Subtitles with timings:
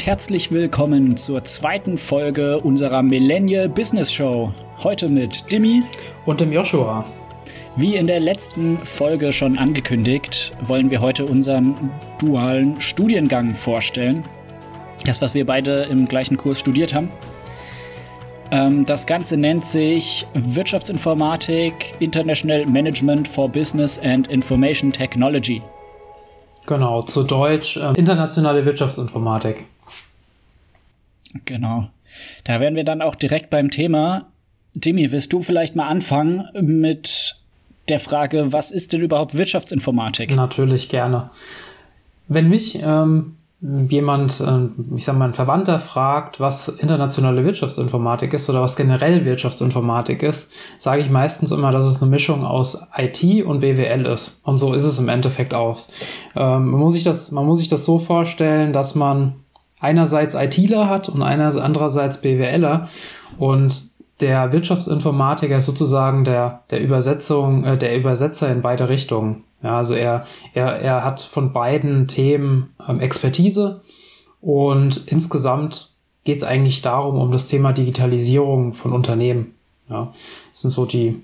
[0.00, 4.50] Und herzlich willkommen zur zweiten Folge unserer Millennial Business Show.
[4.82, 5.82] Heute mit Dimi
[6.24, 7.04] und dem Joshua.
[7.76, 11.74] Wie in der letzten Folge schon angekündigt, wollen wir heute unseren
[12.18, 14.24] dualen Studiengang vorstellen.
[15.04, 17.10] Das, was wir beide im gleichen Kurs studiert haben.
[18.50, 25.60] Ähm, das Ganze nennt sich Wirtschaftsinformatik International Management for Business and Information Technology.
[26.64, 29.66] Genau, zu Deutsch äh, internationale Wirtschaftsinformatik.
[31.44, 31.88] Genau.
[32.44, 34.26] Da wären wir dann auch direkt beim Thema.
[34.74, 37.36] Dimi, willst du vielleicht mal anfangen mit
[37.88, 40.34] der Frage, was ist denn überhaupt Wirtschaftsinformatik?
[40.34, 41.30] Natürlich gerne.
[42.28, 48.48] Wenn mich ähm, jemand, äh, ich sag mal, ein Verwandter fragt, was internationale Wirtschaftsinformatik ist
[48.48, 53.44] oder was generell Wirtschaftsinformatik ist, sage ich meistens immer, dass es eine Mischung aus IT
[53.44, 54.40] und BWL ist.
[54.44, 55.78] Und so ist es im Endeffekt auch.
[56.36, 59.34] Ähm, man, muss sich das, man muss sich das so vorstellen, dass man
[59.80, 62.88] einerseits ITler hat und andererseits BWLer
[63.38, 69.44] und der Wirtschaftsinformatiker ist sozusagen der, der Übersetzung, äh, der Übersetzer in beide Richtungen.
[69.62, 73.82] Ja, also er, er, er hat von beiden Themen ähm, Expertise
[74.40, 75.90] und insgesamt
[76.24, 79.54] geht es eigentlich darum, um das Thema Digitalisierung von Unternehmen.
[79.88, 80.12] Ja,
[80.52, 81.22] das sind so die,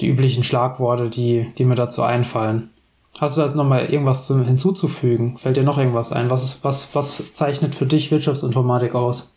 [0.00, 2.70] die üblichen Schlagworte, die, die mir dazu einfallen.
[3.20, 5.36] Hast du da nochmal irgendwas zu, hinzuzufügen?
[5.36, 6.30] Fällt dir noch irgendwas ein?
[6.30, 9.36] Was, was, was zeichnet für dich Wirtschaftsinformatik aus?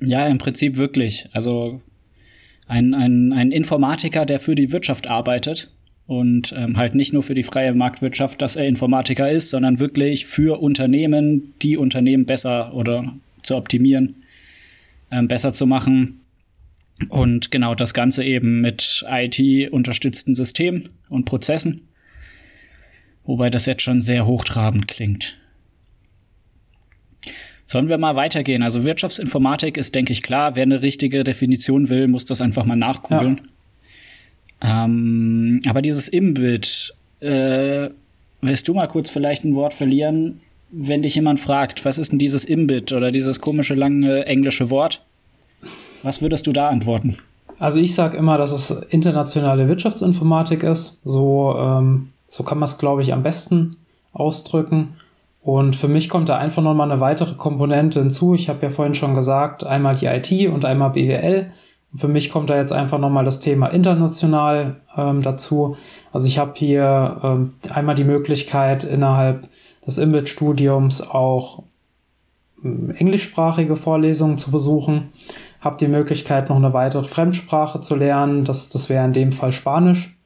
[0.00, 1.26] Ja, im Prinzip wirklich.
[1.32, 1.80] Also
[2.66, 5.70] ein, ein, ein Informatiker, der für die Wirtschaft arbeitet
[6.08, 10.26] und ähm, halt nicht nur für die freie Marktwirtschaft, dass er Informatiker ist, sondern wirklich
[10.26, 13.12] für Unternehmen, die Unternehmen besser oder
[13.44, 14.16] zu optimieren,
[15.12, 16.20] ähm, besser zu machen.
[17.10, 21.87] Und genau das Ganze eben mit IT-unterstützten Systemen und Prozessen.
[23.28, 25.36] Wobei das jetzt schon sehr hochtrabend klingt.
[27.66, 28.62] Sollen wir mal weitergehen?
[28.62, 30.56] Also Wirtschaftsinformatik ist, denke ich, klar.
[30.56, 33.42] Wer eine richtige Definition will, muss das einfach mal nachgoogeln.
[34.62, 34.86] Ja.
[34.86, 37.90] Ähm, aber dieses Imbild, äh,
[38.40, 40.40] willst du mal kurz vielleicht ein Wort verlieren,
[40.70, 45.02] wenn dich jemand fragt, was ist denn dieses Imbit oder dieses komische lange englische Wort?
[46.02, 47.18] Was würdest du da antworten?
[47.58, 50.98] Also ich sage immer, dass es internationale Wirtschaftsinformatik ist.
[51.04, 53.76] So, ähm, so kann man es, glaube ich, am besten
[54.12, 54.96] ausdrücken.
[55.40, 58.34] Und für mich kommt da einfach nochmal eine weitere Komponente hinzu.
[58.34, 61.52] Ich habe ja vorhin schon gesagt, einmal die IT und einmal BWL.
[61.96, 65.76] Für mich kommt da jetzt einfach nochmal das Thema international ähm, dazu.
[66.12, 69.48] Also ich habe hier ähm, einmal die Möglichkeit, innerhalb
[69.86, 71.62] des Image-Studiums auch
[72.62, 75.08] ähm, englischsprachige Vorlesungen zu besuchen.
[75.62, 78.44] Habe die Möglichkeit, noch eine weitere Fremdsprache zu lernen.
[78.44, 80.17] Das, das wäre in dem Fall Spanisch.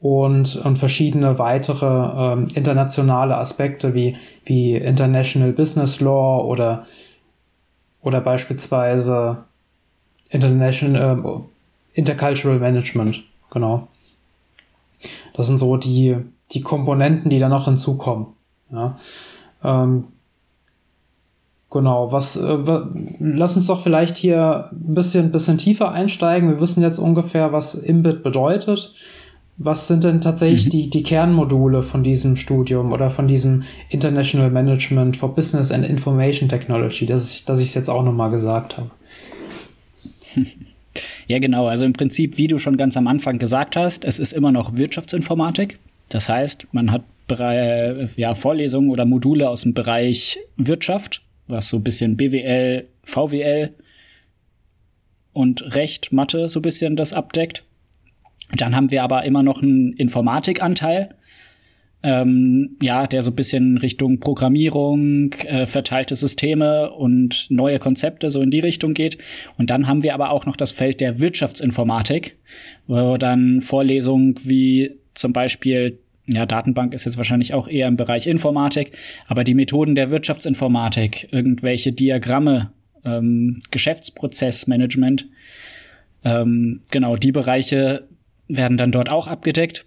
[0.00, 1.86] Und, und verschiedene weitere
[2.32, 6.86] ähm, internationale Aspekte wie, wie International Business Law oder,
[8.00, 9.38] oder beispielsweise
[10.30, 13.88] International, äh, Intercultural Management, genau.
[15.34, 16.16] Das sind so die,
[16.52, 18.26] die Komponenten, die da noch hinzukommen.
[18.70, 18.98] Ja.
[19.64, 20.04] Ähm,
[21.70, 22.58] genau, was, äh,
[23.18, 26.48] lass uns doch vielleicht hier ein bisschen, bisschen tiefer einsteigen.
[26.48, 28.92] Wir wissen jetzt ungefähr, was Imbit bedeutet.
[29.60, 30.70] Was sind denn tatsächlich mhm.
[30.70, 36.48] die, die Kernmodule von diesem Studium oder von diesem International Management for Business and Information
[36.48, 38.90] Technology, dass ich, es jetzt auch nochmal gesagt habe?
[41.28, 41.66] Ja, genau.
[41.66, 44.78] Also im Prinzip, wie du schon ganz am Anfang gesagt hast, es ist immer noch
[44.78, 45.78] Wirtschaftsinformatik.
[46.08, 47.02] Das heißt, man hat
[48.16, 53.74] ja, Vorlesungen oder Module aus dem Bereich Wirtschaft, was so ein bisschen BWL, VWL
[55.34, 57.64] und Recht, Mathe so ein bisschen das abdeckt.
[58.56, 61.14] Dann haben wir aber immer noch einen Informatikanteil,
[62.02, 68.40] ähm, ja, der so ein bisschen Richtung Programmierung, äh, verteilte Systeme und neue Konzepte so
[68.40, 69.18] in die Richtung geht.
[69.56, 72.36] Und dann haben wir aber auch noch das Feld der Wirtschaftsinformatik,
[72.86, 75.98] wo dann Vorlesungen wie zum Beispiel
[76.28, 78.92] ja, Datenbank ist jetzt wahrscheinlich auch eher im Bereich Informatik,
[79.26, 82.70] aber die Methoden der Wirtschaftsinformatik, irgendwelche Diagramme,
[83.04, 85.26] ähm, Geschäftsprozessmanagement,
[86.24, 88.08] ähm, genau, die Bereiche
[88.48, 89.86] werden dann dort auch abgedeckt.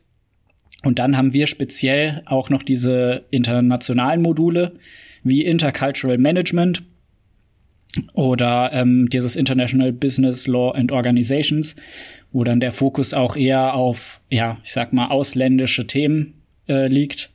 [0.84, 4.74] Und dann haben wir speziell auch noch diese internationalen Module
[5.24, 6.84] wie Intercultural Management
[8.14, 11.76] oder ähm, dieses International Business Law and Organizations,
[12.32, 17.32] wo dann der Fokus auch eher auf, ja, ich sag mal, ausländische Themen äh, liegt.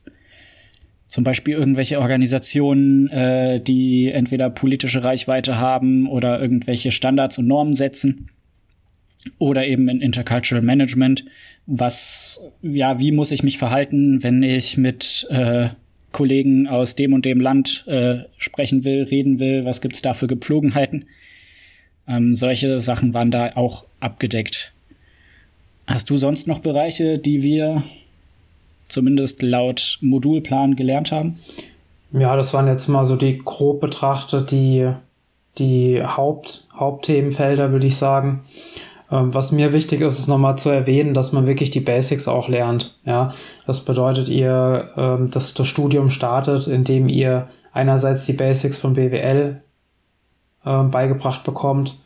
[1.07, 7.75] Zum Beispiel irgendwelche Organisationen, äh, die entweder politische Reichweite haben oder irgendwelche Standards und Normen
[7.75, 8.29] setzen.
[9.37, 11.25] Oder eben in Intercultural Management,
[11.65, 15.69] was, ja, wie muss ich mich verhalten, wenn ich mit äh,
[16.11, 20.27] Kollegen aus dem und dem Land äh, sprechen will, reden will, was gibt's da für
[20.27, 21.05] Gepflogenheiten.
[22.07, 24.73] Ähm, solche Sachen waren da auch abgedeckt.
[25.85, 27.83] Hast du sonst noch Bereiche, die wir
[28.87, 31.39] zumindest laut Modulplan gelernt haben?
[32.11, 34.89] Ja, das waren jetzt mal so die grob betrachtet die,
[35.57, 38.45] die Haupt, Hauptthemenfelder, würde ich sagen.
[39.11, 42.47] Ähm, was mir wichtig ist, ist nochmal zu erwähnen, dass man wirklich die Basics auch
[42.47, 42.97] lernt.
[43.05, 43.33] Ja,
[43.65, 49.61] das bedeutet, ihr, ähm, dass das Studium startet, indem ihr einerseits die Basics von BWL
[50.65, 51.97] äh, beigebracht bekommt,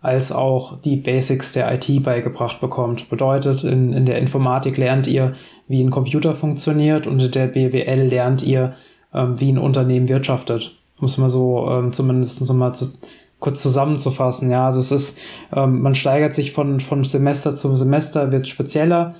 [0.00, 3.10] als auch die Basics der IT beigebracht bekommt.
[3.10, 5.34] Bedeutet, in, in der Informatik lernt ihr,
[5.66, 8.74] wie ein Computer funktioniert und in der BWL lernt ihr,
[9.12, 10.74] ähm, wie ein Unternehmen wirtschaftet.
[11.02, 12.86] Es mal so ähm, zumindest mal zu,
[13.40, 14.50] kurz zusammenzufassen.
[14.50, 15.18] Ja, also es ist,
[15.52, 19.14] ähm, man steigert sich von, von Semester zu Semester, wird spezieller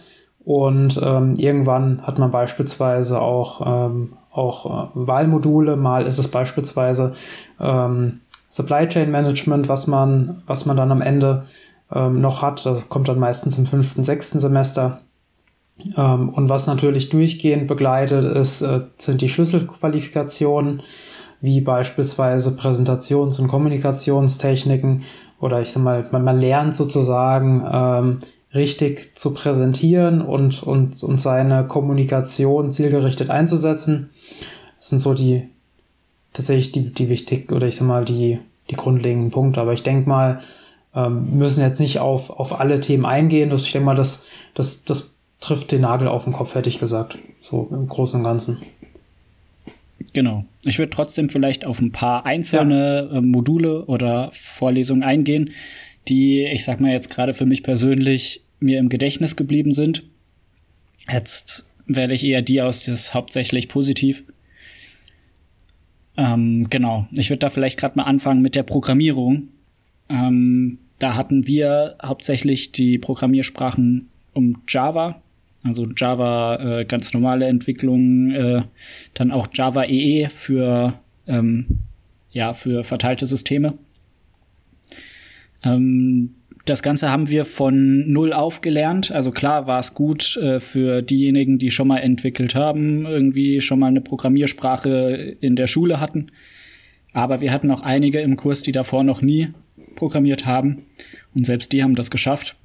[0.45, 5.77] und ähm, irgendwann hat man beispielsweise auch, ähm, auch äh, Wahlmodule.
[5.77, 7.13] Mal ist es beispielsweise
[7.61, 11.45] ähm, Supply Chain Management, was man, was man dann am Ende
[11.93, 12.65] ähm, noch hat.
[12.65, 15.01] Das kommt dann meistens im fünften, sechsten Semester.
[15.97, 20.83] Ähm, und was natürlich durchgehend begleitet ist, äh, sind die Schlüsselqualifikationen
[21.41, 25.05] wie beispielsweise Präsentations- und Kommunikationstechniken
[25.41, 28.19] oder ich sag mal, man, man lernt sozusagen ähm,
[28.55, 34.11] richtig zu präsentieren und, und, und seine Kommunikation zielgerichtet einzusetzen.
[34.79, 35.49] Das sind so die
[36.33, 38.39] tatsächlich die, die wichtig oder ich sag mal die,
[38.71, 39.61] die grundlegenden Punkte.
[39.61, 40.41] Aber ich denke mal,
[40.95, 43.51] ähm, müssen jetzt nicht auf, auf alle Themen eingehen.
[43.51, 44.25] Das, ich denke mal, das,
[44.55, 47.19] das, das trifft den Nagel auf den Kopf, hätte ich gesagt.
[47.41, 48.59] So im Großen und Ganzen.
[50.13, 50.45] Genau.
[50.65, 53.19] Ich würde trotzdem vielleicht auf ein paar einzelne ja.
[53.19, 55.51] Äh, Module oder Vorlesungen eingehen,
[56.09, 60.05] die, ich sag mal jetzt gerade für mich persönlich, mir im Gedächtnis geblieben sind.
[61.11, 64.25] Jetzt wähle ich eher die aus, das hauptsächlich positiv.
[66.17, 67.07] Ähm, genau.
[67.13, 69.49] Ich würde da vielleicht gerade mal anfangen mit der Programmierung.
[70.09, 75.23] Ähm, da hatten wir hauptsächlich die Programmiersprachen um Java
[75.63, 78.63] also Java äh, ganz normale Entwicklung, äh,
[79.15, 80.95] dann auch Java EE e für
[81.27, 81.81] ähm,
[82.31, 83.75] ja für verteilte Systeme.
[85.65, 86.35] Ähm,
[86.65, 89.11] das Ganze haben wir von null auf gelernt.
[89.11, 93.79] Also klar war es gut äh, für diejenigen, die schon mal entwickelt haben, irgendwie schon
[93.79, 96.31] mal eine Programmiersprache in der Schule hatten.
[97.15, 99.49] Aber wir hatten auch einige im Kurs, die davor noch nie
[99.97, 100.85] programmiert haben.
[101.35, 102.58] Und selbst die haben das geschafft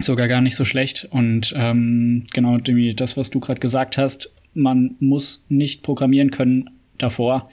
[0.00, 1.06] sogar gar nicht so schlecht.
[1.10, 6.70] Und ähm, genau, Demi, das, was du gerade gesagt hast, man muss nicht programmieren können
[6.98, 7.48] davor.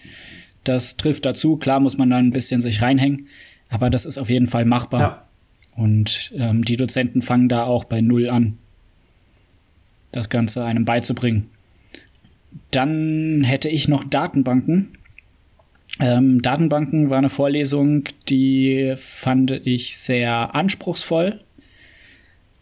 [0.64, 1.58] Das trifft dazu.
[1.58, 3.28] Klar muss man da ein bisschen sich reinhängen,
[3.70, 5.02] aber das ist auf jeden Fall machbar.
[5.02, 5.26] Ja.
[5.76, 8.58] Und ähm, die Dozenten fangen da auch bei Null an,
[10.12, 11.50] das Ganze einem beizubringen.
[12.72, 14.90] Dann hätte ich noch Datenbanken.
[16.00, 21.40] Ähm, Datenbanken war eine Vorlesung, die fand ich sehr anspruchsvoll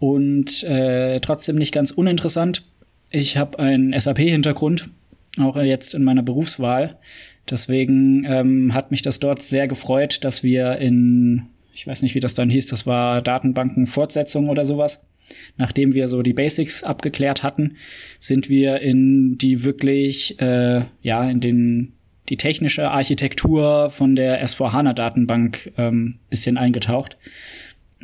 [0.01, 2.63] und äh, trotzdem nicht ganz uninteressant.
[3.12, 4.89] Ich habe einen SAP-Hintergrund,
[5.38, 6.98] auch jetzt in meiner Berufswahl.
[7.48, 12.20] Deswegen ähm, hat mich das dort sehr gefreut, dass wir in, ich weiß nicht, wie
[12.20, 15.05] das dann hieß, das war Datenbanken-Fortsetzung oder sowas.
[15.58, 17.75] Nachdem wir so die Basics abgeklärt hatten,
[18.20, 21.93] sind wir in die wirklich, äh, ja, in den
[22.29, 27.17] die technische Architektur von der S4HANA-Datenbank ähm, bisschen eingetaucht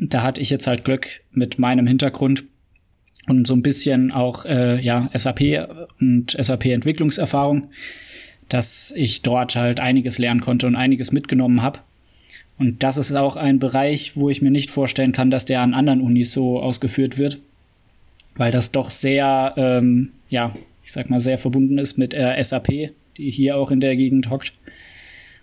[0.00, 2.44] da hatte ich jetzt halt Glück mit meinem Hintergrund
[3.26, 5.68] und so ein bisschen auch äh, ja SAP
[6.00, 7.70] und SAP Entwicklungserfahrung,
[8.48, 11.80] dass ich dort halt einiges lernen konnte und einiges mitgenommen habe.
[12.58, 15.74] Und das ist auch ein Bereich, wo ich mir nicht vorstellen kann, dass der an
[15.74, 17.38] anderen Unis so ausgeführt wird,
[18.36, 22.90] weil das doch sehr, ähm, ja, ich sag mal, sehr verbunden ist mit äh, SAP,
[23.16, 24.52] die hier auch in der Gegend hockt,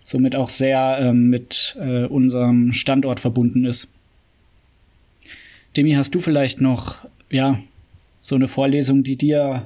[0.02, 3.88] somit auch sehr ähm, mit äh, unserem Standort verbunden ist.
[5.76, 6.96] Demi, hast du vielleicht noch,
[7.30, 7.58] ja,
[8.20, 9.62] so eine Vorlesung, die dir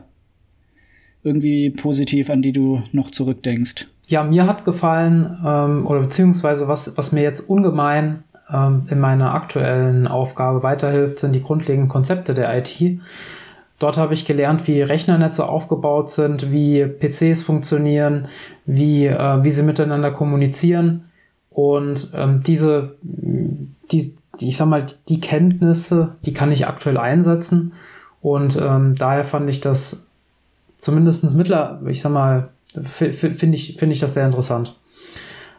[1.22, 3.86] irgendwie positiv, an die du noch zurückdenkst?
[4.06, 9.34] Ja, mir hat gefallen, ähm, oder beziehungsweise was, was mir jetzt ungemein ähm, in meiner
[9.34, 13.00] aktuellen Aufgabe weiterhilft, sind die grundlegenden Konzepte der IT.
[13.78, 18.26] Dort habe ich gelernt, wie Rechnernetze aufgebaut sind, wie PCs funktionieren,
[18.66, 21.04] wie, äh, wie sie miteinander kommunizieren.
[21.50, 24.14] Und ähm, diese, die,
[24.48, 27.72] ich sag mal, die Kenntnisse, die kann ich aktuell einsetzen.
[28.22, 30.06] Und ähm, daher fand ich das
[30.78, 32.48] zumindest mittler, ich sag mal,
[32.84, 34.76] finde ich, finde ich das sehr interessant.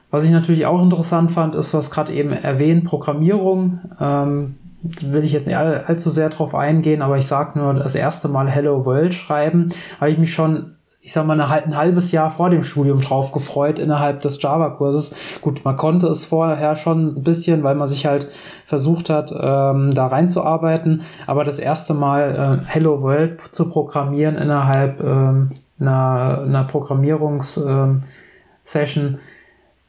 [0.09, 3.79] Was ich natürlich auch interessant fand, ist, was gerade eben erwähnt, Programmierung.
[3.99, 7.95] Ähm, will ich jetzt nicht all, allzu sehr drauf eingehen, aber ich sage nur, das
[7.95, 9.69] erste Mal Hello World schreiben,
[9.99, 10.71] habe ich mich schon
[11.03, 15.15] ich sag mal, ein halbes Jahr vor dem Studium drauf gefreut innerhalb des Java-Kurses.
[15.41, 18.27] Gut, man konnte es vorher schon ein bisschen, weil man sich halt
[18.67, 21.01] versucht hat, ähm, da reinzuarbeiten.
[21.25, 29.17] Aber das erste Mal äh, Hello World zu programmieren innerhalb ähm, einer, einer Programmierungs-Session ähm,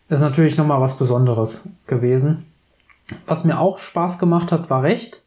[0.08, 2.46] ist natürlich nochmal was Besonderes gewesen.
[3.26, 5.22] Was mir auch Spaß gemacht hat, war Recht.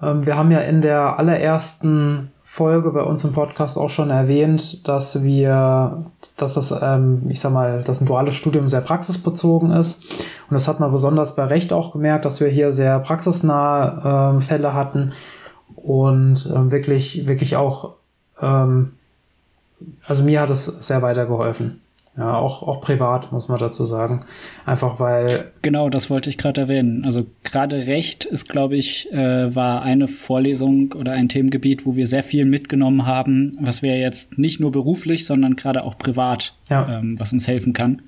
[0.00, 4.86] Ähm, wir haben ja in der allerersten Folge bei uns im Podcast auch schon erwähnt,
[4.86, 10.02] dass wir, dass das, ähm, ich sag mal, dass ein duales Studium sehr praxisbezogen ist.
[10.50, 14.42] Und das hat man besonders bei Recht auch gemerkt, dass wir hier sehr praxisnahe ähm,
[14.42, 15.14] Fälle hatten
[15.76, 17.94] und ähm, wirklich, wirklich auch,
[18.38, 18.92] ähm,
[20.06, 21.80] also mir hat es sehr weitergeholfen.
[22.16, 24.26] Ja, auch, auch privat, muss man dazu sagen.
[24.66, 25.50] Einfach weil.
[25.62, 27.06] Genau, das wollte ich gerade erwähnen.
[27.06, 32.06] Also gerade Recht ist, glaube ich, äh, war eine Vorlesung oder ein Themengebiet, wo wir
[32.06, 36.98] sehr viel mitgenommen haben, was wir jetzt nicht nur beruflich, sondern gerade auch privat, ja.
[36.98, 38.02] ähm, was uns helfen kann.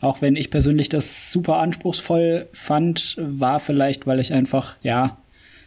[0.00, 5.18] Auch wenn ich persönlich das super anspruchsvoll fand, war vielleicht, weil ich einfach, ja,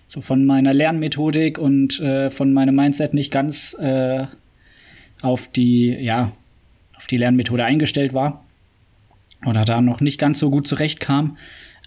[0.08, 4.26] so von meiner Lernmethodik und äh, von meinem Mindset nicht ganz äh,
[5.22, 6.32] auf die, ja,
[7.00, 8.44] auf die Lernmethode eingestellt war
[9.46, 11.38] oder da noch nicht ganz so gut zurechtkam.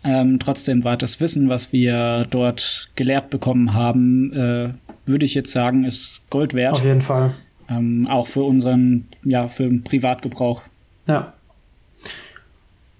[0.05, 4.71] Ähm, trotzdem war das Wissen, was wir dort gelehrt bekommen haben, äh,
[5.05, 6.73] würde ich jetzt sagen, ist Gold wert.
[6.73, 7.35] Auf jeden Fall.
[7.69, 10.63] Ähm, auch für unseren, ja, für den Privatgebrauch.
[11.07, 11.35] Ja.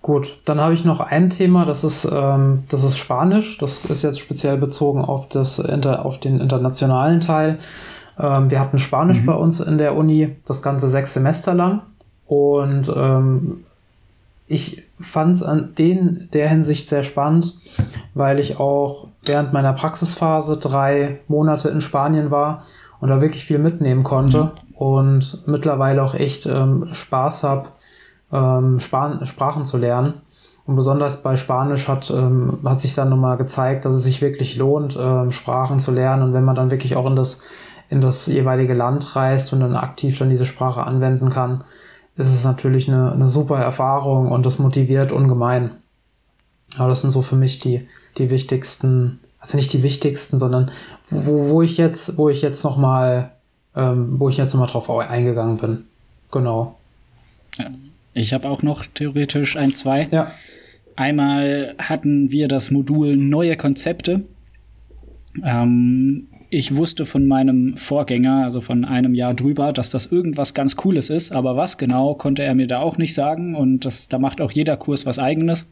[0.03, 3.57] Gut, dann habe ich noch ein Thema, das ist, ähm, das ist Spanisch.
[3.59, 7.59] Das ist jetzt speziell bezogen auf, das, auf den internationalen Teil.
[8.19, 9.27] Ähm, wir hatten Spanisch mhm.
[9.27, 11.83] bei uns in der Uni das ganze sechs Semester lang.
[12.33, 13.65] Und ähm,
[14.47, 17.59] ich fand es an den, der Hinsicht sehr spannend,
[18.15, 22.63] weil ich auch während meiner Praxisphase drei Monate in Spanien war
[23.01, 24.77] und da wirklich viel mitnehmen konnte mhm.
[24.77, 27.69] und mittlerweile auch echt ähm, Spaß habe,
[28.33, 30.15] ähm, Sprachen zu lernen.
[30.65, 34.57] Und besonders bei Spanisch hat, ähm, hat sich dann nochmal gezeigt, dass es sich wirklich
[34.57, 36.23] lohnt, ähm, Sprachen zu lernen.
[36.23, 37.43] Und wenn man dann wirklich auch in das,
[37.91, 41.65] in das jeweilige Land reist und dann aktiv dann diese Sprache anwenden kann,
[42.17, 45.71] ist es natürlich eine, eine super Erfahrung und das motiviert ungemein.
[46.77, 47.87] Aber das sind so für mich die,
[48.19, 50.71] die wichtigsten, also nicht die wichtigsten, sondern
[51.11, 53.33] wo, wo ich jetzt, wo ich jetzt nochmal,
[53.75, 55.85] ähm, wo ich jetzt nochmal drauf eingegangen bin.
[56.31, 56.79] Genau.
[57.59, 57.71] Ja.
[58.15, 60.09] Ich habe auch noch theoretisch ein, zwei.
[60.11, 60.33] Ja.
[60.97, 64.23] Einmal hatten wir das Modul neue Konzepte.
[65.43, 70.77] Ähm, ich wusste von meinem Vorgänger, also von einem Jahr drüber, dass das irgendwas ganz
[70.77, 74.19] Cooles ist, aber was genau, konnte er mir da auch nicht sagen und das, da
[74.19, 75.67] macht auch jeder Kurs was eigenes.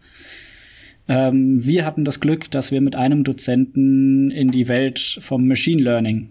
[1.06, 5.82] Ähm, wir hatten das Glück, dass wir mit einem Dozenten in die Welt vom Machine
[5.82, 6.30] Learning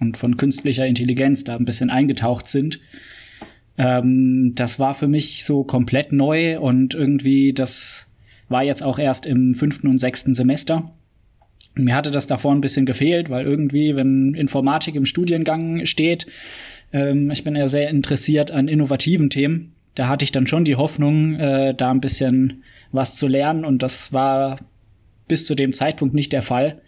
[0.00, 2.78] und von künstlicher Intelligenz da ein bisschen eingetaucht sind.
[3.78, 8.06] Ähm, das war für mich so komplett neu und irgendwie, das
[8.50, 10.92] war jetzt auch erst im fünften und sechsten Semester.
[11.74, 16.26] Mir hatte das davor ein bisschen gefehlt, weil irgendwie, wenn Informatik im Studiengang steht,
[16.92, 19.72] ähm, ich bin ja sehr interessiert an innovativen Themen.
[19.94, 22.62] Da hatte ich dann schon die Hoffnung, äh, da ein bisschen
[22.92, 24.58] was zu lernen und das war
[25.28, 26.80] bis zu dem Zeitpunkt nicht der Fall.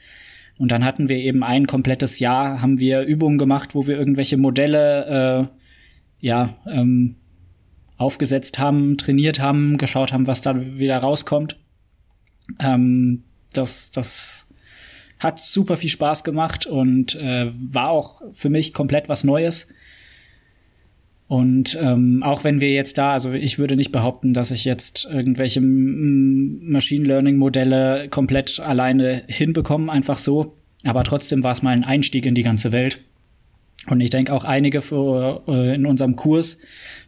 [0.59, 4.37] Und dann hatten wir eben ein komplettes Jahr, haben wir Übungen gemacht, wo wir irgendwelche
[4.37, 7.17] Modelle äh, ja ähm,
[7.97, 11.57] aufgesetzt haben, trainiert haben, geschaut haben, was da wieder rauskommt.
[12.61, 14.44] Ähm, das, das
[15.25, 19.67] hat super viel Spaß gemacht und äh, war auch für mich komplett was Neues.
[21.27, 25.09] Und ähm, auch wenn wir jetzt da, also ich würde nicht behaupten, dass ich jetzt
[25.11, 30.57] irgendwelche Machine Learning Modelle komplett alleine hinbekomme, einfach so.
[30.85, 33.01] Aber trotzdem war es mal ein Einstieg in die ganze Welt.
[33.89, 36.59] Und ich denke auch einige für, äh, in unserem Kurs,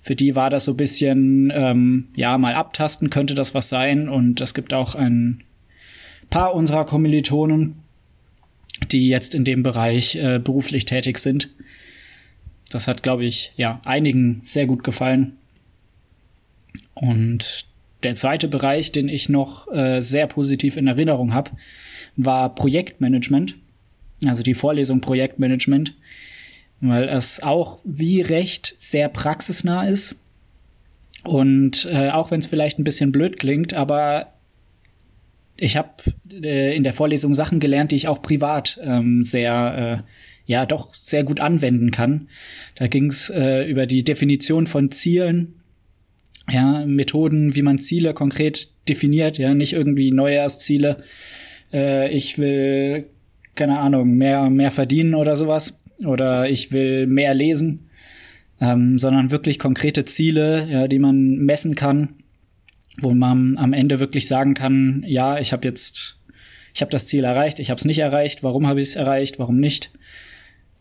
[0.02, 4.08] für die war das so ein bisschen, ähm, ja, mal abtasten könnte das was sein.
[4.08, 5.42] Und es gibt auch ein
[6.30, 7.76] paar unserer Kommilitonen,
[8.90, 11.50] die jetzt in dem Bereich äh, beruflich tätig sind.
[12.71, 15.37] Das hat, glaube ich, ja, einigen sehr gut gefallen.
[16.95, 17.66] Und
[18.02, 21.52] der zweite Bereich, den ich noch äh, sehr positiv in Erinnerung habe,
[22.16, 23.56] war Projektmanagement.
[24.25, 25.95] Also die Vorlesung Projektmanagement,
[26.80, 30.14] weil es auch wie recht sehr praxisnah ist.
[31.25, 34.33] Und äh, auch wenn es vielleicht ein bisschen blöd klingt, aber
[35.58, 35.90] ich habe
[36.32, 40.94] äh, in der Vorlesung Sachen gelernt, die ich auch privat ähm, sehr, äh, ja, doch
[40.94, 42.28] sehr gut anwenden kann.
[42.75, 45.54] Da ging es äh, über die Definition von Zielen,
[46.50, 51.02] ja, Methoden, wie man Ziele konkret definiert, ja, nicht irgendwie Neujahrsziele.
[51.72, 53.06] Äh, ich will,
[53.54, 55.80] keine Ahnung, mehr, mehr verdienen oder sowas.
[56.04, 57.88] Oder ich will mehr lesen.
[58.60, 62.14] ähm, sondern wirklich konkrete Ziele, ja, die man messen kann,
[63.00, 66.19] wo man am Ende wirklich sagen kann, ja, ich habe jetzt,
[66.75, 69.38] ich habe das Ziel erreicht, ich habe es nicht erreicht, warum habe ich es erreicht,
[69.38, 69.91] warum nicht.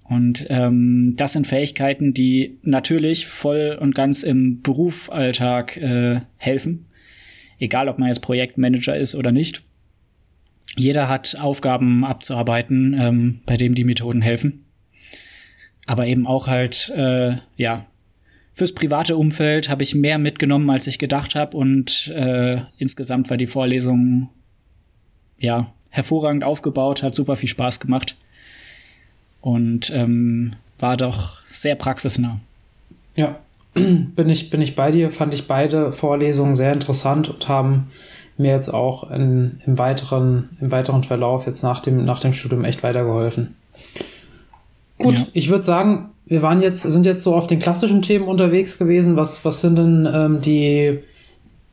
[0.04, 6.86] Und ähm, das sind Fähigkeiten, die natürlich voll und ganz im Berufsalltag äh, helfen.
[7.58, 9.64] Egal, ob man jetzt Projektmanager ist oder nicht.
[10.78, 14.66] Jeder hat Aufgaben abzuarbeiten, ähm, bei dem die Methoden helfen.
[15.88, 17.86] Aber eben auch halt, äh, ja,
[18.56, 21.56] fürs private Umfeld habe ich mehr mitgenommen, als ich gedacht habe.
[21.56, 24.30] Und äh, insgesamt war die Vorlesung
[25.38, 28.16] ja hervorragend aufgebaut, hat super viel Spaß gemacht
[29.42, 32.40] und ähm, war doch sehr praxisnah.
[33.16, 33.40] Ja,
[33.74, 37.92] bin ich, bin ich bei dir, fand ich beide Vorlesungen sehr interessant und haben
[38.38, 42.64] mir jetzt auch in, im, weiteren, im weiteren Verlauf jetzt nach dem, nach dem Studium
[42.64, 43.56] echt weitergeholfen.
[44.98, 45.28] Gut, ja.
[45.34, 49.16] ich würde sagen, wir waren jetzt, sind jetzt so auf den klassischen Themen unterwegs gewesen.
[49.16, 51.00] Was, was sind denn ähm, die,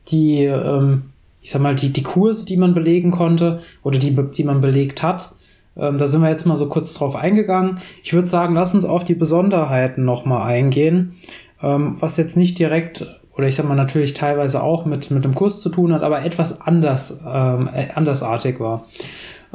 [0.09, 1.03] die, ähm,
[1.41, 5.01] ich sag mal, die, die Kurse, die man belegen konnte oder die, die man belegt
[5.01, 5.33] hat?
[5.75, 7.79] Ähm, da sind wir jetzt mal so kurz drauf eingegangen.
[8.03, 11.15] Ich würde sagen, lass uns auf die Besonderheiten nochmal eingehen,
[11.61, 15.33] ähm, was jetzt nicht direkt oder ich sag mal natürlich teilweise auch mit, mit dem
[15.33, 18.85] Kurs zu tun hat, aber etwas anders, ähm, äh, andersartig war.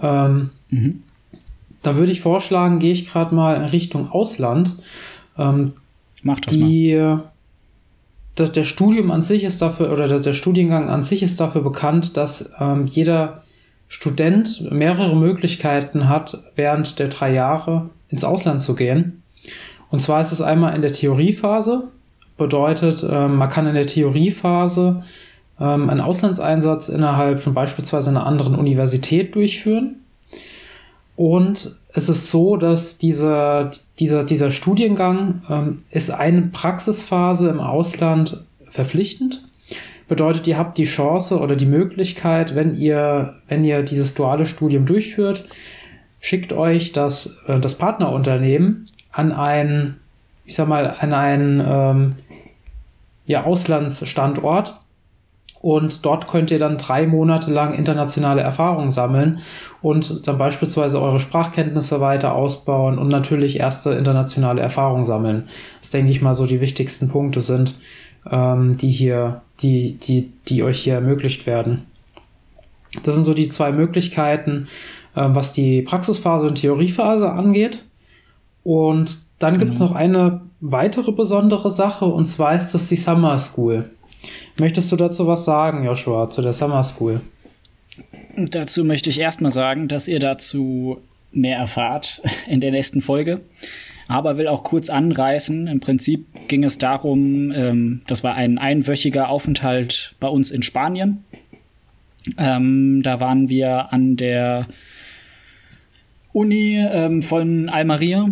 [0.00, 1.02] Ähm, mhm.
[1.88, 4.76] Da würde ich vorschlagen, gehe ich gerade mal in Richtung Ausland.
[5.38, 5.72] Ähm,
[6.22, 7.22] Mach das die, mal.
[8.34, 11.62] Das, der Studium an sich ist dafür, oder der, der Studiengang an sich ist dafür
[11.62, 13.42] bekannt, dass ähm, jeder
[13.88, 19.22] Student mehrere Möglichkeiten hat, während der drei Jahre ins Ausland zu gehen.
[19.88, 21.84] Und zwar ist es einmal in der Theoriephase,
[22.36, 25.04] bedeutet, ähm, man kann in der Theoriephase
[25.58, 30.00] ähm, einen Auslandseinsatz innerhalb von beispielsweise einer anderen Universität durchführen.
[31.16, 38.44] Und es ist so, dass dieser, dieser, dieser Studiengang ähm, ist eine Praxisphase im Ausland
[38.70, 39.42] verpflichtend.
[40.06, 44.86] Bedeutet, ihr habt die Chance oder die Möglichkeit, wenn ihr, wenn ihr dieses duale Studium
[44.86, 45.46] durchführt,
[46.20, 49.96] schickt euch das, äh, das Partnerunternehmen an ein,
[50.44, 52.16] ich sag mal, an einen ähm,
[53.26, 54.78] ja, Auslandsstandort
[55.60, 59.40] und dort könnt ihr dann drei Monate lang internationale Erfahrungen sammeln
[59.82, 65.48] und dann beispielsweise eure Sprachkenntnisse weiter ausbauen und natürlich erste internationale Erfahrungen sammeln.
[65.80, 67.74] Das denke ich mal so die wichtigsten Punkte sind,
[68.30, 71.86] ähm, die hier, die, die, die euch hier ermöglicht werden.
[73.02, 74.68] Das sind so die zwei Möglichkeiten,
[75.14, 77.84] äh, was die Praxisphase und Theoriephase angeht.
[78.62, 79.64] Und dann genau.
[79.64, 83.90] gibt es noch eine weitere besondere Sache, und zwar ist das die Summer School.
[84.58, 87.20] Möchtest du dazu was sagen, Joshua, zu der Summer School?
[88.36, 90.98] Dazu möchte ich erstmal sagen, dass ihr dazu
[91.32, 93.40] mehr erfahrt in der nächsten Folge
[94.08, 95.66] aber will auch kurz anreißen.
[95.66, 101.24] Im Prinzip ging es darum, ähm, das war ein einwöchiger Aufenthalt bei uns in Spanien.
[102.38, 104.66] Ähm, da waren wir an der
[106.32, 108.30] Uni ähm, von Almeria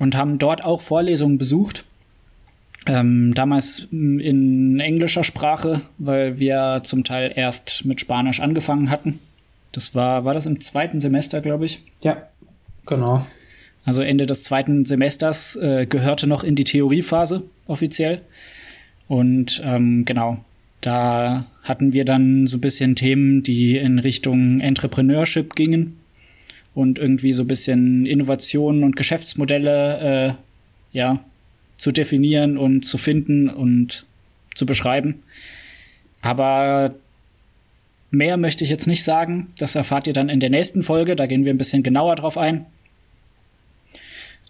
[0.00, 1.84] und haben dort auch Vorlesungen besucht.
[2.86, 9.20] Ähm, damals in englischer Sprache, weil wir zum Teil erst mit Spanisch angefangen hatten.
[9.72, 11.80] Das war, war das im zweiten Semester, glaube ich?
[12.02, 12.28] Ja,
[12.86, 13.26] genau.
[13.86, 18.20] Also Ende des zweiten Semesters äh, gehörte noch in die Theoriephase offiziell.
[19.08, 20.44] Und ähm, genau,
[20.80, 25.98] da hatten wir dann so ein bisschen Themen, die in Richtung Entrepreneurship gingen
[26.74, 30.34] und irgendwie so ein bisschen Innovationen und Geschäftsmodelle äh,
[30.96, 31.20] ja,
[31.76, 34.06] zu definieren und zu finden und
[34.54, 35.22] zu beschreiben.
[36.22, 36.94] Aber
[38.10, 39.48] mehr möchte ich jetzt nicht sagen.
[39.58, 41.16] Das erfahrt ihr dann in der nächsten Folge.
[41.16, 42.66] Da gehen wir ein bisschen genauer drauf ein.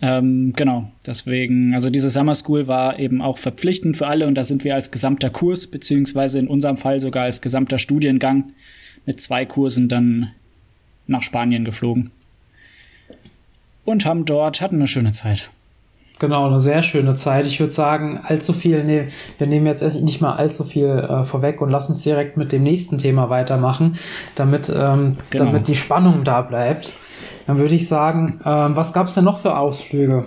[0.02, 4.44] Ähm, genau, deswegen, also diese Summer School war eben auch verpflichtend für alle und da
[4.44, 8.52] sind wir als gesamter Kurs, beziehungsweise in unserem Fall sogar als gesamter Studiengang
[9.06, 10.32] mit zwei Kursen dann
[11.06, 12.10] nach Spanien geflogen.
[13.84, 15.50] Und haben dort, hatten eine schöne Zeit.
[16.20, 17.44] Genau, eine sehr schöne Zeit.
[17.44, 21.60] Ich würde sagen, allzu viel, nee, wir nehmen jetzt nicht mal allzu viel äh, vorweg
[21.60, 23.98] und lassen uns direkt mit dem nächsten Thema weitermachen,
[24.36, 25.46] damit, ähm, genau.
[25.46, 26.92] damit die Spannung da bleibt.
[27.46, 30.26] Dann würde ich sagen, äh, was gab es denn noch für Ausflüge?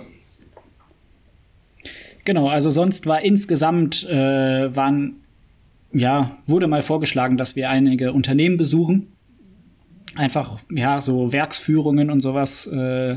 [2.26, 5.22] Genau, also sonst war insgesamt, äh, waren,
[5.94, 9.14] ja, wurde mal vorgeschlagen, dass wir einige Unternehmen besuchen.
[10.16, 13.16] Einfach, ja, so Werksführungen und sowas äh,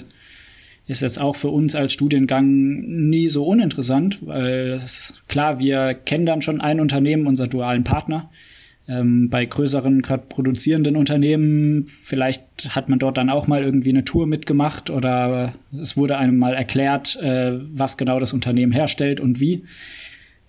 [0.91, 6.27] ist jetzt auch für uns als Studiengang nie so uninteressant, weil ist klar, wir kennen
[6.27, 8.29] dann schon ein Unternehmen, unser dualen Partner.
[8.89, 14.05] Ähm, bei größeren, gerade produzierenden Unternehmen, vielleicht hat man dort dann auch mal irgendwie eine
[14.05, 19.39] Tour mitgemacht oder es wurde einem mal erklärt, äh, was genau das Unternehmen herstellt und
[19.39, 19.63] wie.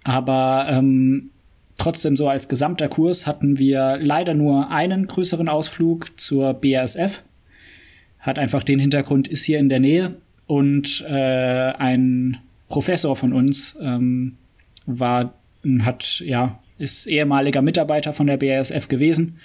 [0.03, 1.29] Aber ähm,
[1.77, 7.21] trotzdem so als gesamter Kurs hatten wir leider nur einen größeren Ausflug zur BASF.
[8.17, 10.15] Hat einfach den Hintergrund, ist hier in der Nähe
[10.51, 12.37] und äh, ein
[12.67, 14.35] Professor von uns ähm,
[14.85, 15.33] war,
[15.79, 19.37] hat ja ist ehemaliger Mitarbeiter von der BASF gewesen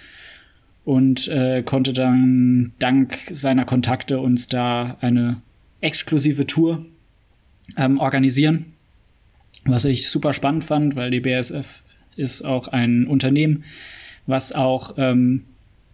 [0.85, 5.41] und äh, konnte dann dank seiner Kontakte uns da eine
[5.81, 6.85] exklusive Tour
[7.77, 8.73] ähm, organisieren,
[9.65, 11.83] was ich super spannend fand, weil die BASF
[12.17, 13.63] ist auch ein Unternehmen,
[14.27, 15.45] was auch ähm,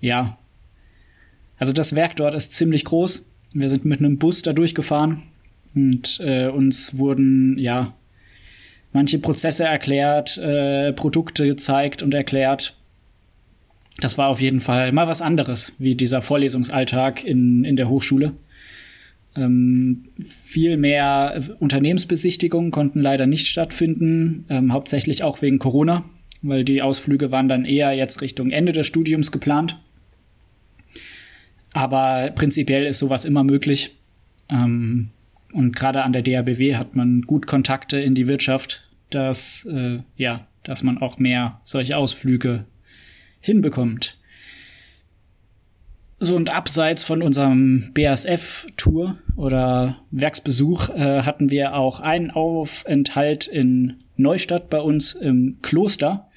[0.01, 0.39] ja,
[1.59, 3.27] also das Werk dort ist ziemlich groß.
[3.55, 5.23] Wir sind mit einem Bus da durchgefahren
[5.75, 7.95] und äh, uns wurden ja
[8.93, 12.77] manche Prozesse erklärt, äh, Produkte gezeigt und erklärt.
[14.01, 18.33] Das war auf jeden Fall mal was anderes, wie dieser Vorlesungsalltag in, in der Hochschule.
[19.37, 26.05] Ähm, viel mehr Unternehmensbesichtigungen konnten leider nicht stattfinden, ähm, hauptsächlich auch wegen Corona,
[26.43, 29.79] weil die Ausflüge waren dann eher jetzt Richtung Ende des Studiums geplant.
[31.73, 33.97] Aber prinzipiell ist sowas immer möglich.
[34.49, 35.11] Ähm,
[35.53, 40.47] und gerade an der DABW hat man gut Kontakte in die Wirtschaft, dass, äh, ja,
[40.63, 42.65] dass man auch mehr solche Ausflüge
[43.41, 44.19] hinbekommt.
[46.21, 53.95] So und abseits von unserem BASF-Tour oder Werksbesuch äh, hatten wir auch einen Aufenthalt in
[54.17, 56.29] Neustadt bei uns im Kloster.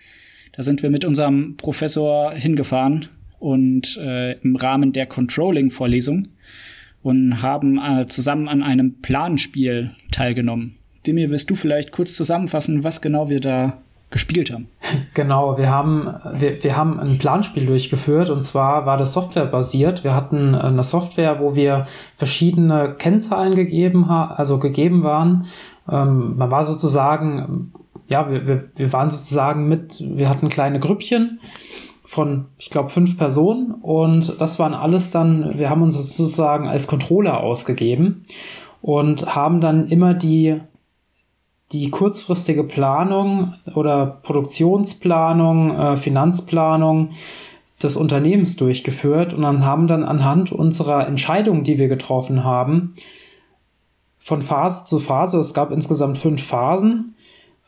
[0.53, 6.27] Da sind wir mit unserem Professor hingefahren und äh, im Rahmen der Controlling-Vorlesung
[7.03, 10.75] und haben äh, zusammen an einem Planspiel teilgenommen.
[11.05, 13.77] Demir, willst du vielleicht kurz zusammenfassen, was genau wir da
[14.09, 14.67] gespielt haben?
[15.13, 20.03] Genau, wir haben, wir, wir haben ein Planspiel durchgeführt und zwar war das softwarebasiert.
[20.03, 25.45] Wir hatten eine Software, wo wir verschiedene Kennzahlen gegeben also gegeben waren.
[25.89, 27.71] Ähm, man war sozusagen,
[28.07, 31.39] ja, wir, wir, wir waren sozusagen mit, wir hatten kleine Grüppchen
[32.05, 33.71] von, ich glaube, fünf Personen.
[33.81, 38.23] Und das waren alles dann, wir haben uns sozusagen als Controller ausgegeben
[38.81, 40.61] und haben dann immer die,
[41.71, 47.09] die kurzfristige Planung oder Produktionsplanung, äh, Finanzplanung
[47.81, 49.33] des Unternehmens durchgeführt.
[49.33, 52.93] Und dann haben dann anhand unserer Entscheidungen, die wir getroffen haben,
[54.19, 57.14] von Phase zu Phase, es gab insgesamt fünf Phasen,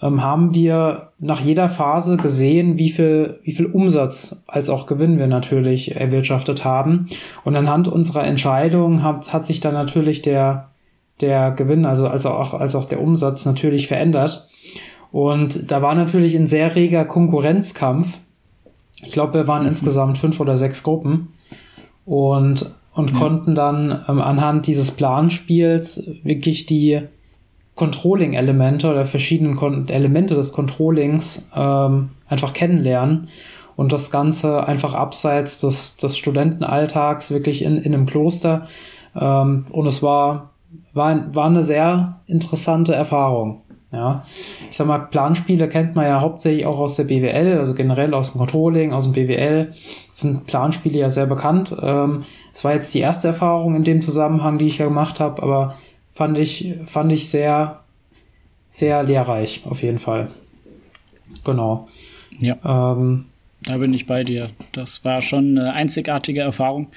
[0.01, 5.17] ähm, haben wir nach jeder Phase gesehen, wie viel, wie viel Umsatz als auch Gewinn
[5.17, 7.07] wir natürlich erwirtschaftet haben.
[7.43, 10.69] Und anhand unserer Entscheidung hat, hat sich dann natürlich der,
[11.19, 14.47] der Gewinn, also, also auch, als auch der Umsatz natürlich verändert.
[15.12, 18.19] Und da war natürlich ein sehr reger Konkurrenzkampf.
[19.03, 19.69] Ich glaube, wir waren mhm.
[19.69, 21.29] insgesamt fünf oder sechs Gruppen
[22.05, 23.17] und, und ja.
[23.17, 27.01] konnten dann ähm, anhand dieses Planspiels wirklich die,
[27.78, 33.30] Controlling-Elemente oder verschiedenen Kon Elemente des Controllings ähm, einfach kennenlernen
[33.78, 38.68] und das Ganze einfach abseits des, des Studentenalltags wirklich in, in einem Kloster.
[39.16, 40.50] Ähm, und es war,
[40.94, 43.62] war, war eine sehr interessante Erfahrung.
[43.92, 44.26] Ja,
[44.70, 48.32] ich sag mal, Planspiele kennt man ja hauptsächlich auch aus der BWL, also generell aus
[48.32, 49.74] dem Controlling, aus dem BWL
[50.12, 51.74] sind Planspiele ja sehr bekannt.
[51.82, 55.42] Ähm, es war jetzt die erste Erfahrung in dem Zusammenhang, die ich ja gemacht habe,
[55.42, 55.76] aber
[56.17, 57.84] fand ich, fand ich sehr,
[58.71, 60.32] sehr lehrreich, auf jeden Fall.
[61.43, 61.88] Genau.
[62.39, 62.58] Ja.
[62.65, 63.25] Ähm,
[63.63, 64.49] da bin ich bei dir.
[64.71, 66.88] Das war schon eine einzigartige Erfahrung.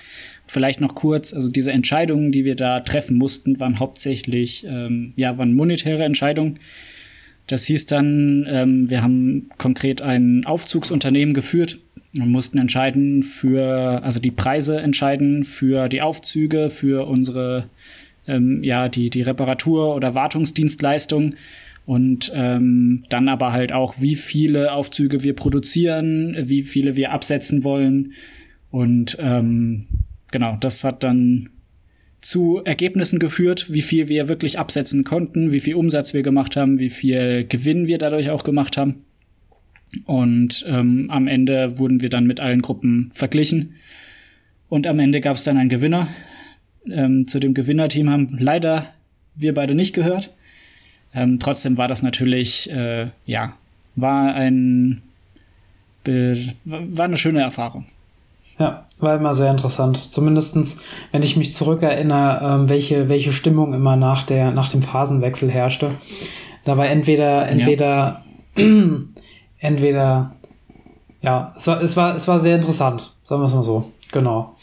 [0.47, 5.37] Vielleicht noch kurz, also diese Entscheidungen, die wir da treffen mussten, waren hauptsächlich, ähm, ja,
[5.37, 6.59] waren monetäre Entscheidungen.
[7.47, 11.79] Das hieß dann, ähm, wir haben konkret ein Aufzugsunternehmen geführt
[12.13, 17.67] wir mussten entscheiden für, also die Preise entscheiden für die Aufzüge, für unsere
[18.31, 21.35] ähm, ja, die, die Reparatur- oder Wartungsdienstleistung
[21.87, 27.65] und ähm, dann aber halt auch, wie viele Aufzüge wir produzieren, wie viele wir absetzen
[27.65, 28.13] wollen.
[28.71, 29.87] Und ähm,
[30.31, 31.49] genau, das hat dann
[32.21, 36.79] zu Ergebnissen geführt, wie viel wir wirklich absetzen konnten, wie viel Umsatz wir gemacht haben,
[36.79, 39.05] wie viel Gewinn wir dadurch auch gemacht haben.
[40.05, 43.75] Und ähm, am Ende wurden wir dann mit allen Gruppen verglichen.
[44.69, 46.09] Und am Ende gab es dann einen Gewinner,
[46.87, 48.87] ähm, zu dem Gewinnerteam haben leider
[49.35, 50.31] wir beide nicht gehört.
[51.15, 53.55] Ähm, trotzdem war das natürlich, äh, ja,
[53.97, 55.03] war ein,
[56.65, 57.87] war eine schöne Erfahrung.
[58.59, 60.13] Ja, war immer sehr interessant.
[60.13, 60.77] Zumindestens,
[61.13, 65.93] wenn ich mich zurückerinnere, ähm, welche, welche Stimmung immer nach, der, nach dem Phasenwechsel herrschte.
[66.65, 68.23] Da war entweder, entweder,
[68.57, 68.65] ja.
[69.59, 70.33] entweder
[71.23, 73.91] ja, es war, es war, es war sehr interessant, sagen wir es mal so.
[74.13, 74.57] Genau.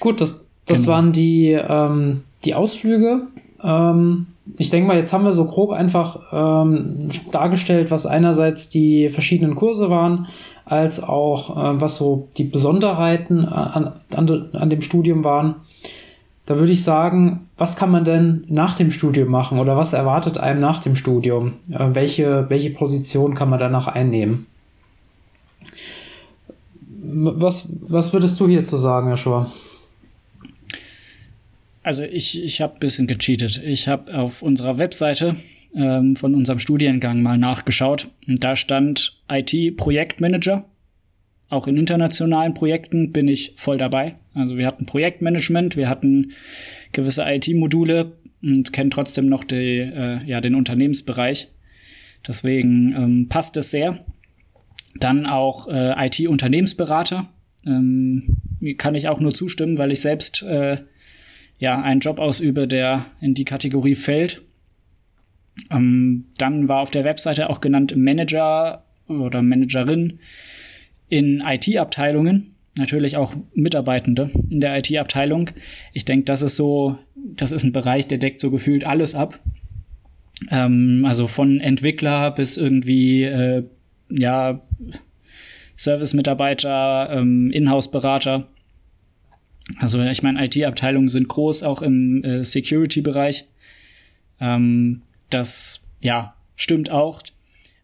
[0.00, 0.92] Gut, das, das Genau.
[0.92, 3.22] waren die, ähm, die Ausflüge.
[3.62, 4.26] Ähm,
[4.58, 9.54] ich denke mal, jetzt haben wir so grob einfach ähm, dargestellt, was einerseits die verschiedenen
[9.56, 10.28] Kurse waren,
[10.64, 15.56] als auch äh, was so die Besonderheiten an, an, an dem Studium waren.
[16.46, 20.38] Da würde ich sagen, was kann man denn nach dem Studium machen oder was erwartet
[20.38, 21.54] einem nach dem Studium?
[21.70, 24.46] Äh, welche, welche Position kann man danach einnehmen?
[27.02, 29.50] Was, was würdest du hierzu sagen, Herr Schor?
[31.86, 33.62] Also ich, ich habe ein bisschen gecheatet.
[33.64, 35.36] Ich habe auf unserer Webseite
[35.72, 38.08] ähm, von unserem Studiengang mal nachgeschaut.
[38.26, 40.64] Und da stand IT-Projektmanager.
[41.48, 44.16] Auch in internationalen Projekten bin ich voll dabei.
[44.34, 46.32] Also wir hatten Projektmanagement, wir hatten
[46.90, 51.52] gewisse IT-Module und kennen trotzdem noch die, äh, ja, den Unternehmensbereich.
[52.26, 54.04] Deswegen ähm, passt es sehr.
[54.96, 57.28] Dann auch äh, IT-Unternehmensberater.
[57.64, 58.38] Ähm,
[58.76, 60.78] kann ich auch nur zustimmen, weil ich selbst äh,
[61.58, 64.42] ja einen Job ausübe, der in die Kategorie fällt.
[65.70, 70.18] Ähm, dann war auf der Webseite auch genannt Manager oder Managerin
[71.08, 72.54] in IT-Abteilungen.
[72.78, 75.50] Natürlich auch Mitarbeitende in der IT-Abteilung.
[75.94, 79.40] Ich denke, das ist so, das ist ein Bereich, der deckt so gefühlt alles ab.
[80.50, 83.64] Ähm, also von Entwickler bis irgendwie, äh,
[84.10, 84.60] ja,
[85.78, 88.48] Service-Mitarbeiter, ähm, Inhouse-Berater.
[89.78, 93.46] Also ich meine, IT-Abteilungen sind groß, auch im äh, Security-Bereich.
[94.40, 97.22] Ähm, das, ja, stimmt auch.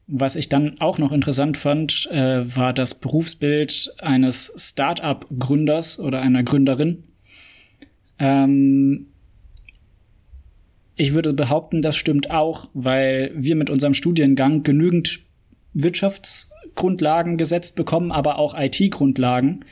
[0.06, 6.42] Was ich dann auch noch interessant fand, äh, war das Berufsbild eines Start-up-Gründers oder einer
[6.42, 7.04] Gründerin.
[8.18, 9.06] Ähm,
[10.96, 15.20] ich würde behaupten, das stimmt auch, weil wir mit unserem Studiengang genügend
[15.72, 19.64] Wirtschaftsgrundlagen gesetzt bekommen, aber auch IT-Grundlagen,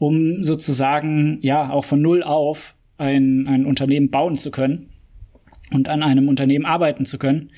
[0.00, 4.88] um sozusagen ja auch von null auf ein, ein Unternehmen bauen zu können
[5.70, 7.50] und an einem Unternehmen arbeiten zu können.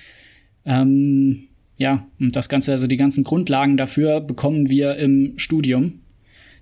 [0.66, 1.44] Ähm,
[1.76, 6.00] ja, und das Ganze, also die ganzen Grundlagen dafür bekommen wir im Studium.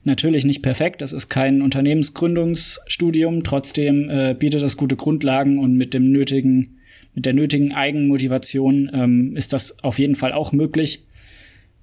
[0.04, 5.94] Natürlich nicht perfekt, das ist kein Unternehmensgründungsstudium, trotzdem äh, bietet das gute Grundlagen und mit
[5.94, 6.76] dem nötigen,
[7.14, 11.04] mit der nötigen Eigenmotivation ähm, ist das auf jeden Fall auch möglich.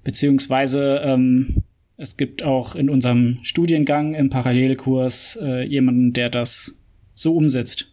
[0.04, 1.64] Beziehungsweise ähm,
[1.98, 6.72] es gibt auch in unserem Studiengang im Parallelkurs äh, jemanden, der das
[7.14, 7.92] so umsetzt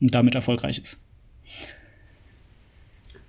[0.00, 1.00] und damit erfolgreich ist.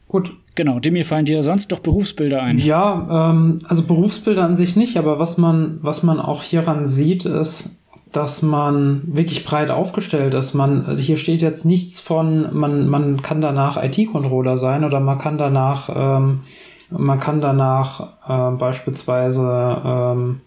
[0.07, 0.33] Gut.
[0.55, 2.57] Genau, Demi, fallen dir sonst doch Berufsbilder ein?
[2.57, 7.25] Ja, ähm, also Berufsbilder an sich nicht, aber was man, was man auch hieran sieht,
[7.25, 7.69] ist,
[8.11, 10.55] dass man wirklich breit aufgestellt ist.
[10.55, 15.37] Man, hier steht jetzt nichts von, man, man kann danach IT-Controller sein oder man kann
[15.37, 16.39] danach, ähm,
[16.89, 20.41] man kann danach äh, beispielsweise ähm,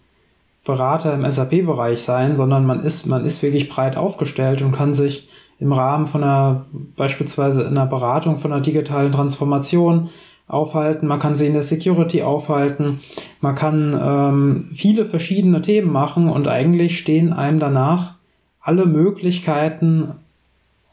[0.63, 5.27] Berater im SAP-Bereich sein, sondern man ist, man ist wirklich breit aufgestellt und kann sich
[5.59, 10.09] im Rahmen von einer, beispielsweise in einer Beratung von einer digitalen Transformation
[10.47, 12.99] aufhalten, man kann sich in der Security aufhalten,
[13.39, 18.15] man kann ähm, viele verschiedene Themen machen und eigentlich stehen einem danach
[18.59, 20.15] alle Möglichkeiten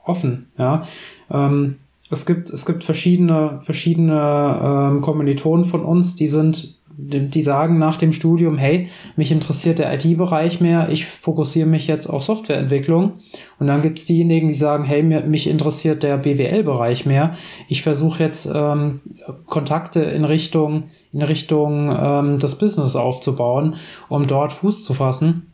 [0.04, 0.48] offen.
[0.56, 0.84] Ja?
[1.30, 1.76] Ähm,
[2.10, 7.96] es gibt, es gibt verschiedene, verschiedene ähm, Kommilitonen von uns, die sind die, sagen nach
[7.96, 13.12] dem Studium, hey, mich interessiert der IT-Bereich mehr, ich fokussiere mich jetzt auf Softwareentwicklung.
[13.60, 17.36] Und dann gibt es diejenigen, die sagen, hey, mir, mich interessiert der BWL-Bereich mehr.
[17.68, 19.00] Ich versuche jetzt ähm,
[19.46, 23.76] Kontakte in Richtung, in Richtung ähm, des Business aufzubauen,
[24.08, 25.52] um dort Fuß zu fassen.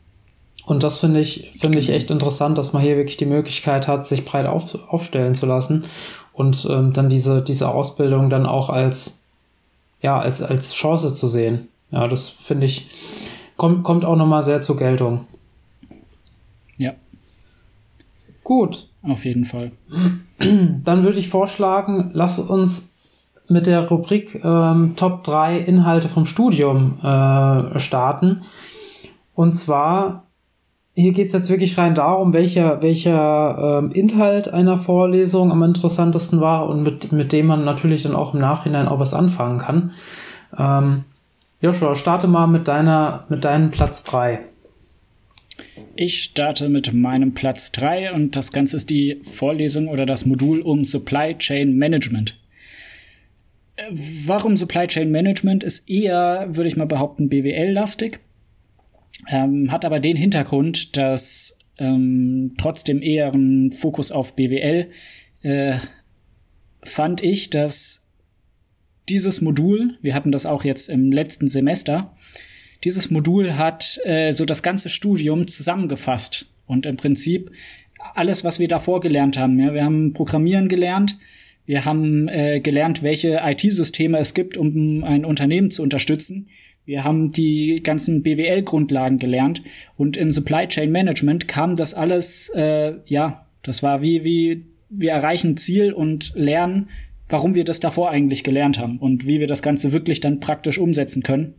[0.65, 4.03] Und das finde ich, finde ich echt interessant, dass man hier wirklich die Möglichkeit hat,
[4.03, 5.85] sich breit auf, aufstellen zu lassen
[6.35, 9.19] und ähm, dann diese, diese Ausbildung dann auch als
[10.05, 11.67] ja, als, als Chance zu sehen.
[11.89, 12.89] Ja, das finde ich,
[13.57, 15.25] kommt, kommt auch nochmal sehr zur Geltung.
[16.77, 16.93] Ja.
[18.43, 18.87] Gut.
[19.01, 19.71] Auf jeden Fall.
[20.39, 22.93] Dann würde ich vorschlagen, lass uns
[23.47, 28.43] mit der Rubrik ähm, Top 3 Inhalte vom Studium äh, starten.
[29.33, 30.24] Und zwar,
[30.95, 36.39] hier geht es jetzt wirklich rein darum, welcher, welcher ähm, Inhalt einer Vorlesung am interessantesten
[36.39, 39.91] war und mit, mit dem man natürlich dann auch im Nachhinein auch was anfangen kann.
[40.57, 41.03] Ähm,
[41.61, 44.39] Joshua, starte mal mit deiner, mit deinem Platz 3.
[45.97, 50.61] Ich starte mit meinem Platz 3 und das Ganze ist die Vorlesung oder das Modul
[50.61, 52.39] um Supply Chain Management.
[53.75, 53.83] Äh,
[54.25, 58.19] Warum Supply Chain Management ist eher, würde ich mal behaupten, BWL-lastig.
[59.29, 64.89] Ähm, hat aber den Hintergrund, dass ähm, trotzdem eher ein Fokus auf BWL
[65.41, 65.75] äh,
[66.83, 68.05] fand ich, dass
[69.09, 72.15] dieses Modul, wir hatten das auch jetzt im letzten Semester,
[72.83, 77.51] dieses Modul hat äh, so das ganze Studium zusammengefasst und im Prinzip
[78.13, 79.59] alles, was wir davor gelernt haben.
[79.59, 81.17] Ja, wir haben Programmieren gelernt,
[81.65, 86.47] wir haben äh, gelernt, welche IT-Systeme es gibt, um ein Unternehmen zu unterstützen.
[86.85, 89.63] Wir haben die ganzen BWL-Grundlagen gelernt
[89.97, 95.11] und in Supply Chain Management kam das alles, äh, ja, das war wie, wie wir
[95.11, 96.89] erreichen Ziel und lernen,
[97.27, 100.77] warum wir das davor eigentlich gelernt haben und wie wir das Ganze wirklich dann praktisch
[100.77, 101.55] umsetzen können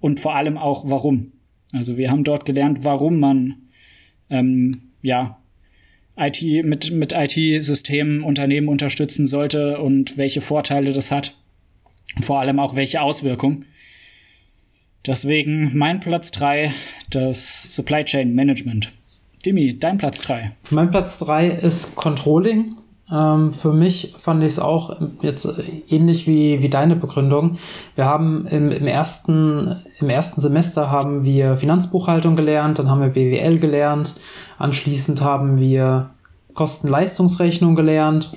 [0.00, 1.32] und vor allem auch warum.
[1.72, 3.56] Also wir haben dort gelernt, warum man
[4.28, 5.38] ähm, ja
[6.16, 11.36] IT mit mit IT-Systemen Unternehmen unterstützen sollte und welche Vorteile das hat,
[12.20, 13.64] vor allem auch welche Auswirkungen.
[15.08, 16.70] Deswegen mein Platz 3,
[17.10, 18.92] das Supply Chain Management.
[19.46, 20.50] Dimi, dein Platz 3.
[20.68, 22.76] Mein Platz 3 ist Controlling.
[23.10, 25.48] Ähm, für mich fand ich es auch jetzt
[25.88, 27.56] ähnlich wie, wie deine Begründung.
[27.94, 33.08] Wir haben im, im, ersten, im ersten Semester haben wir Finanzbuchhaltung gelernt, dann haben wir
[33.08, 34.14] BWL gelernt,
[34.58, 36.10] anschließend haben wir
[36.52, 38.36] Kosten-Leistungsrechnung gelernt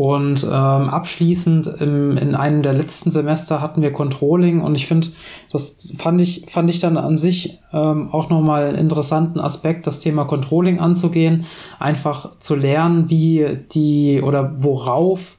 [0.00, 5.08] und ähm, abschließend im, in einem der letzten Semester hatten wir Controlling und ich finde,
[5.52, 10.00] das fand ich, fand ich dann an sich ähm, auch nochmal einen interessanten Aspekt, das
[10.00, 11.44] Thema Controlling anzugehen,
[11.78, 15.36] einfach zu lernen, wie die oder worauf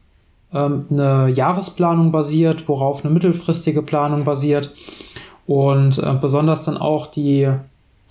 [0.53, 4.75] ähm, eine Jahresplanung basiert, worauf eine mittelfristige Planung basiert
[5.47, 7.49] und äh, besonders dann auch die,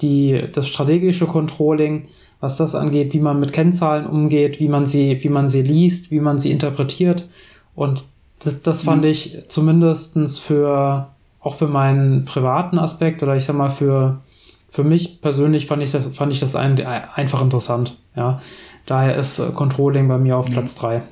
[0.00, 2.08] die, das strategische Controlling
[2.40, 6.10] was das angeht, wie man mit Kennzahlen umgeht, wie man sie, wie man sie liest,
[6.10, 7.28] wie man sie interpretiert.
[7.74, 8.04] Und
[8.40, 9.10] das, das fand mhm.
[9.10, 11.08] ich zumindestens für,
[11.40, 14.20] auch für meinen privaten Aspekt oder ich sag mal für,
[14.70, 17.96] für mich persönlich fand ich das, fand ich das ein, einfach interessant.
[18.16, 18.40] Ja.
[18.86, 20.54] Daher ist äh, Controlling bei mir auf mhm.
[20.54, 21.02] Platz 3.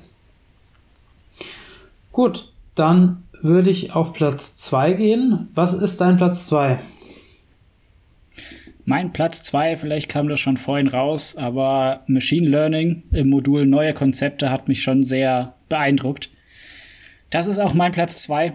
[2.13, 5.49] Gut, dann würde ich auf Platz 2 gehen.
[5.55, 6.81] Was ist dein Platz 2?
[8.89, 13.93] Mein Platz zwei, vielleicht kam das schon vorhin raus, aber Machine Learning im Modul Neue
[13.93, 16.31] Konzepte hat mich schon sehr beeindruckt.
[17.29, 18.55] Das ist auch mein Platz zwei.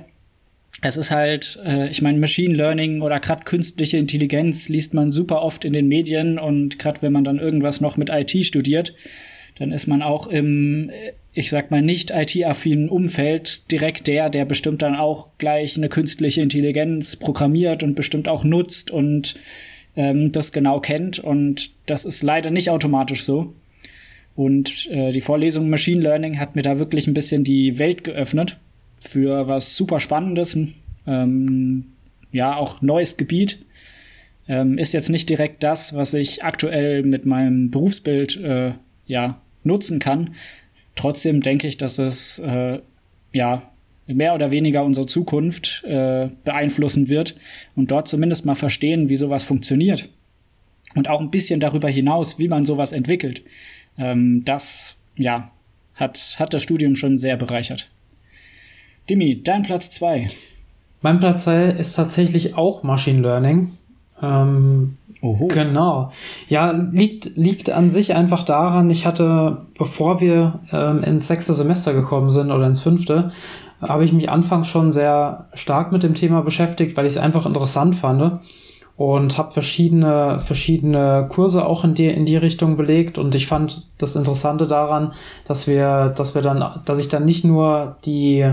[0.82, 5.44] Es ist halt, äh, ich meine, Machine Learning oder gerade künstliche Intelligenz liest man super
[5.44, 8.96] oft in den Medien und gerade wenn man dann irgendwas noch mit IT studiert,
[9.60, 10.90] dann ist man auch im,
[11.34, 16.42] ich sag mal, nicht IT-affinen Umfeld direkt der, der bestimmt dann auch gleich eine künstliche
[16.42, 19.36] Intelligenz programmiert und bestimmt auch nutzt und
[19.96, 21.20] ähm, das genau kennt.
[21.20, 23.54] Und das ist leider nicht automatisch so.
[24.36, 28.58] Und äh, die Vorlesung Machine Learning hat mir da wirklich ein bisschen die Welt geöffnet
[29.00, 30.58] für was super Spannendes.
[31.06, 31.86] Ähm,
[32.32, 33.64] ja, auch neues Gebiet.
[34.48, 38.74] Ähm, ist jetzt nicht direkt das, was ich aktuell mit meinem Berufsbild äh,
[39.06, 40.36] ja, nutzen kann.
[40.96, 42.80] Trotzdem denke ich, dass es äh,
[43.32, 43.73] ja
[44.08, 47.36] mehr oder weniger unsere Zukunft äh, beeinflussen wird
[47.76, 50.10] und dort zumindest mal verstehen, wie sowas funktioniert.
[50.96, 53.42] Und auch ein bisschen darüber hinaus, wie man sowas entwickelt.
[53.98, 55.52] Ähm, das, ja,
[55.96, 57.90] hat, hat das Studium schon sehr bereichert.
[59.10, 60.30] Dimi, dein Platz zwei.
[61.02, 63.72] Mein Platz zwei ist tatsächlich auch Machine Learning.
[64.22, 65.48] Ähm, Oho.
[65.48, 66.12] Genau.
[66.48, 71.94] Ja, liegt, liegt an sich einfach daran, ich hatte, bevor wir ähm, ins sechste Semester
[71.94, 73.32] gekommen sind oder ins fünfte,
[73.88, 77.46] habe ich mich anfangs schon sehr stark mit dem Thema beschäftigt, weil ich es einfach
[77.46, 78.40] interessant fand
[78.96, 83.18] und habe verschiedene, verschiedene Kurse auch in die, in die Richtung belegt.
[83.18, 85.14] Und ich fand das Interessante daran,
[85.48, 88.52] dass wir, dass wir dann, dass ich dann nicht nur die,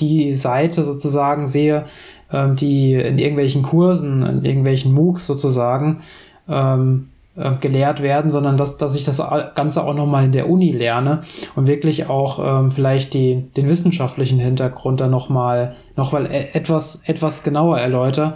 [0.00, 1.84] die Seite sozusagen sehe,
[2.32, 6.00] ähm, die in irgendwelchen Kursen, in irgendwelchen MOOCs sozusagen,
[6.48, 9.22] ähm, äh, gelehrt werden, sondern dass, dass ich das
[9.54, 11.22] Ganze auch nochmal in der Uni lerne
[11.56, 17.00] und wirklich auch ähm, vielleicht die, den wissenschaftlichen Hintergrund dann nochmal noch mal e-, etwas,
[17.06, 18.34] etwas genauer erläutere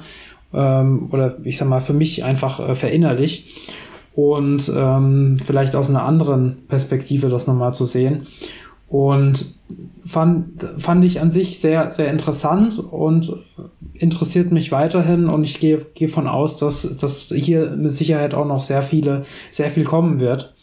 [0.55, 3.55] ähm, oder ich sag mal für mich einfach äh, verinnerlich
[4.15, 8.27] und ähm, vielleicht aus einer anderen Perspektive das nochmal zu sehen.
[8.89, 9.55] Und
[10.05, 13.33] fand, fand ich an sich sehr, sehr interessant und
[13.95, 15.29] interessiert mich weiterhin.
[15.29, 19.25] Und ich gehe, gehe von aus, dass, dass hier mit Sicherheit auch noch sehr viele,
[19.51, 20.55] sehr viel kommen wird.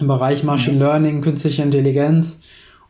[0.00, 0.82] Im Bereich Machine mhm.
[0.82, 2.40] Learning, künstliche Intelligenz.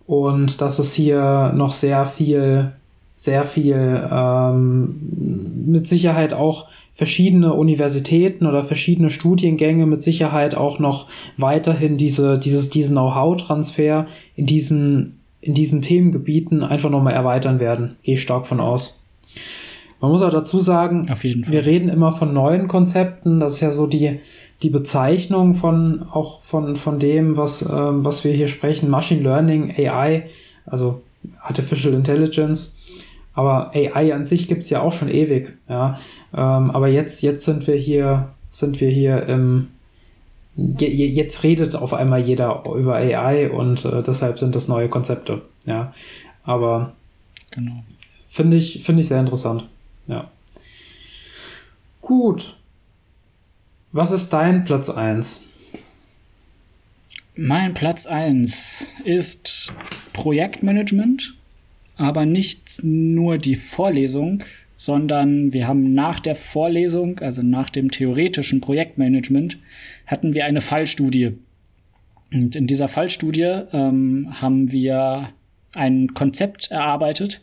[0.06, 2.72] Und dass es hier noch sehr viel,
[3.18, 11.08] sehr viel ähm, mit Sicherheit auch verschiedene Universitäten oder verschiedene Studiengänge mit Sicherheit auch noch
[11.36, 14.06] weiterhin diese, dieses, diesen Know-how-Transfer
[14.36, 17.96] in diesen, in diesen Themengebieten einfach nochmal erweitern werden.
[18.04, 19.02] Gehe ich stark von aus.
[20.00, 23.40] Man muss auch dazu sagen, wir reden immer von neuen Konzepten.
[23.40, 24.20] Das ist ja so die,
[24.62, 29.74] die Bezeichnung von auch von, von dem, was, ähm, was wir hier sprechen, Machine Learning,
[29.76, 30.26] AI,
[30.66, 31.00] also
[31.42, 32.76] Artificial Intelligence.
[33.38, 35.56] Aber AI an sich gibt es ja auch schon ewig.
[35.68, 36.00] Ja?
[36.34, 39.68] Ähm, aber jetzt, jetzt sind wir hier, sind wir hier im,
[40.56, 45.42] jetzt redet auf einmal jeder über AI und äh, deshalb sind das neue Konzepte.
[45.66, 45.92] Ja,
[46.42, 46.94] aber
[47.52, 47.84] genau.
[48.28, 49.68] finde ich, finde ich sehr interessant.
[50.08, 50.28] Ja.
[52.00, 52.56] Gut.
[53.92, 55.44] Was ist dein Platz 1?
[57.36, 59.72] Mein Platz 1 ist
[60.12, 61.37] Projektmanagement,
[61.98, 64.42] aber nicht nur die Vorlesung,
[64.76, 69.58] sondern wir haben nach der Vorlesung, also nach dem theoretischen Projektmanagement,
[70.06, 71.36] hatten wir eine Fallstudie.
[72.32, 75.30] Und in dieser Fallstudie ähm, haben wir
[75.74, 77.40] ein Konzept erarbeitet,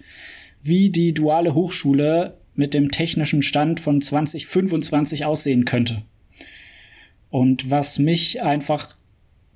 [0.63, 6.03] wie die duale Hochschule mit dem technischen Stand von 2025 aussehen könnte.
[7.29, 8.95] Und was mich einfach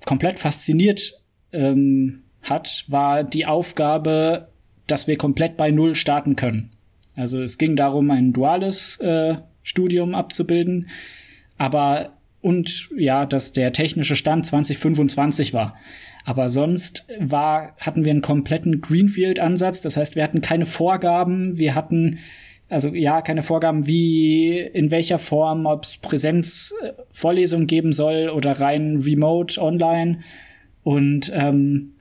[0.06, 1.22] komplett fasziniert
[1.54, 4.49] ähm, hat, war die Aufgabe,
[4.92, 6.72] dass wir komplett bei Null starten können.
[7.16, 10.90] Also es ging darum, ein duales äh, Studium abzubilden,
[11.58, 15.76] aber und ja, dass der technische Stand 2025 war.
[16.24, 19.82] Aber sonst war, hatten wir einen kompletten Greenfield-Ansatz.
[19.82, 22.20] Das heißt, wir hatten keine Vorgaben, wir hatten
[22.70, 28.98] also ja, keine Vorgaben, wie, in welcher Form, ob es Präsenzvorlesungen geben soll oder rein
[28.98, 30.20] remote, online.
[30.84, 31.94] Und ähm,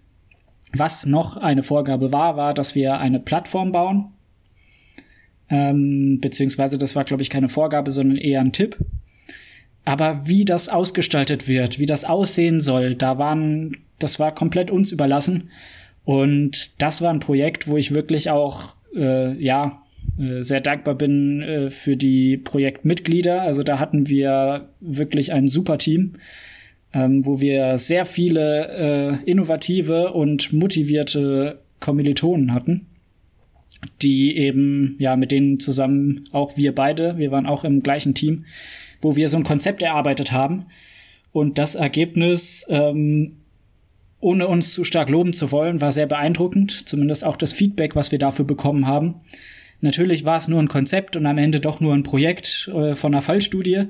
[0.73, 4.13] was noch eine Vorgabe war, war, dass wir eine Plattform bauen,
[5.51, 8.77] ähm, beziehungsweise das war, glaube ich, keine Vorgabe, sondern eher ein Tipp.
[9.85, 14.93] Aber wie das ausgestaltet wird, wie das aussehen soll, da waren, das war komplett uns
[14.93, 15.49] überlassen.
[16.05, 19.83] Und das war ein Projekt, wo ich wirklich auch, äh, ja,
[20.19, 23.43] äh, sehr dankbar bin äh, für die Projektmitglieder.
[23.43, 26.15] Also da hatten wir wirklich ein super Team,
[26.93, 32.87] ähm, wo wir sehr viele äh, innovative und motivierte Kommilitonen hatten
[34.03, 38.45] die eben, ja, mit denen zusammen auch wir beide, wir waren auch im gleichen Team,
[39.01, 40.67] wo wir so ein Konzept erarbeitet haben.
[41.33, 43.37] Und das Ergebnis, ähm,
[44.21, 46.89] ohne uns zu stark loben zu wollen, war sehr beeindruckend.
[46.89, 49.17] Zumindest auch das Feedback, was wir dafür bekommen haben.
[49.81, 53.15] Natürlich war es nur ein Konzept und am Ende doch nur ein Projekt äh, von
[53.15, 53.85] einer Fallstudie.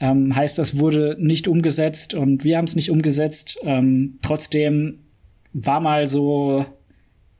[0.00, 3.58] Ähm, heißt, das wurde nicht umgesetzt und wir haben es nicht umgesetzt.
[3.62, 5.00] Ähm, trotzdem
[5.52, 6.64] war mal so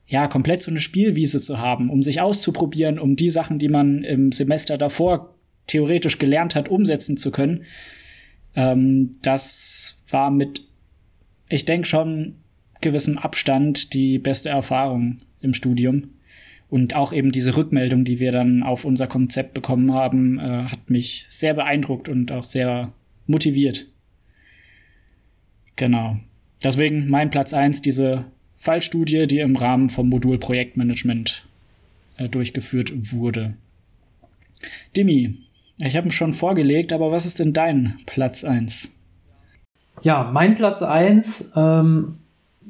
[0.06, 4.02] ja, komplett so eine Spielwiese zu haben, um sich auszuprobieren, um die Sachen, die man
[4.02, 5.34] im Semester davor
[5.66, 7.64] theoretisch gelernt hat, umsetzen zu können.
[8.56, 10.62] Ähm, das war mit,
[11.48, 12.36] ich denke schon,
[12.80, 16.14] gewissem Abstand die beste Erfahrung im Studium.
[16.70, 20.90] Und auch eben diese Rückmeldung, die wir dann auf unser Konzept bekommen haben, äh, hat
[20.90, 22.92] mich sehr beeindruckt und auch sehr
[23.26, 23.86] motiviert.
[25.76, 26.18] Genau.
[26.62, 28.26] Deswegen mein Platz eins diese
[28.58, 31.46] Fallstudie, die im Rahmen vom Modul Projektmanagement
[32.16, 33.54] äh, durchgeführt wurde.
[34.96, 35.36] Dimi,
[35.78, 38.92] ich habe ihn schon vorgelegt, aber was ist denn dein Platz 1?
[40.02, 42.18] Ja, mein Platz 1, ähm,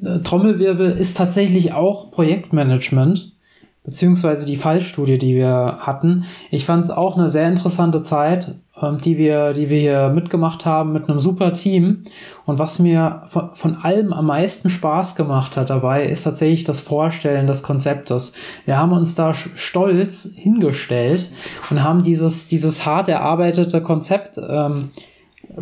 [0.03, 3.35] äh, Trommelwirbel, ist tatsächlich auch Projektmanagement
[3.83, 6.25] beziehungsweise die Fallstudie, die wir hatten.
[6.51, 10.65] Ich fand es auch eine sehr interessante Zeit, ähm, die, wir, die wir hier mitgemacht
[10.65, 12.03] haben mit einem super Team.
[12.45, 16.81] Und was mir von, von allem am meisten Spaß gemacht hat dabei, ist tatsächlich das
[16.81, 18.33] Vorstellen des Konzeptes.
[18.65, 21.31] Wir haben uns da stolz hingestellt
[21.69, 24.91] und haben dieses, dieses hart erarbeitete Konzept ähm,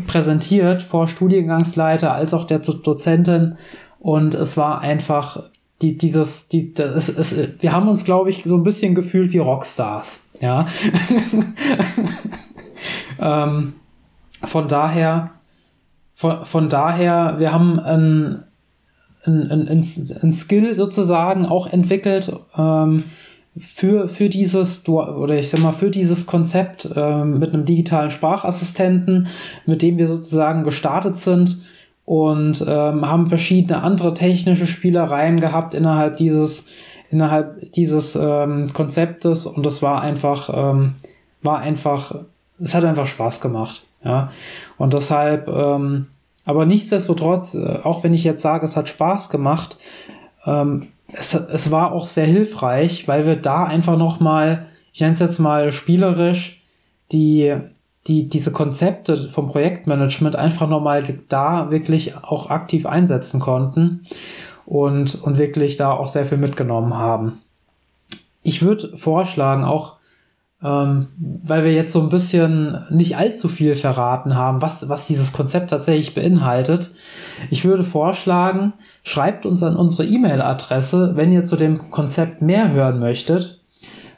[0.08, 3.58] präsentiert vor Studiengangsleiter als auch der Dozentin.
[4.00, 5.44] Und es war einfach
[5.82, 9.38] die, dieses, die, das, es, wir haben uns, glaube ich, so ein bisschen gefühlt wie
[9.38, 10.22] Rockstars.
[10.42, 10.68] Ja.
[13.20, 13.74] ähm,
[14.44, 15.32] von daher,
[16.16, 18.44] von, von daher, wir haben ein,
[19.24, 19.86] ein, ein,
[20.22, 23.04] ein Skill sozusagen auch entwickelt ähm,
[23.60, 29.28] für, für dieses, oder ich sag mal, für dieses Konzept ähm, mit einem digitalen Sprachassistenten,
[29.66, 31.62] mit dem wir sozusagen gestartet sind
[32.08, 36.64] und ähm, haben verschiedene andere technische Spielereien gehabt innerhalb dieses
[37.10, 40.94] innerhalb dieses ähm, Konzeptes und das war einfach ähm,
[41.42, 42.16] war einfach
[42.64, 44.32] es hat einfach Spaß gemacht ja.
[44.78, 46.08] Und deshalb ähm,
[46.46, 49.78] aber nichtsdestotrotz äh, auch wenn ich jetzt sage es hat Spaß gemacht
[50.46, 55.12] ähm, es, es war auch sehr hilfreich weil wir da einfach noch mal ich nenne
[55.12, 56.62] es jetzt mal spielerisch
[57.12, 57.54] die
[58.08, 64.06] die, diese Konzepte vom Projektmanagement einfach nochmal da wirklich auch aktiv einsetzen konnten
[64.66, 67.42] und, und wirklich da auch sehr viel mitgenommen haben.
[68.44, 69.98] Ich würde vorschlagen, auch
[70.64, 75.32] ähm, weil wir jetzt so ein bisschen nicht allzu viel verraten haben, was, was dieses
[75.32, 76.92] Konzept tatsächlich beinhaltet.
[77.52, 83.00] Ich würde vorschlagen, schreibt uns an unsere E-Mail-Adresse, wenn ihr zu dem Konzept mehr hören
[83.00, 83.60] möchtet.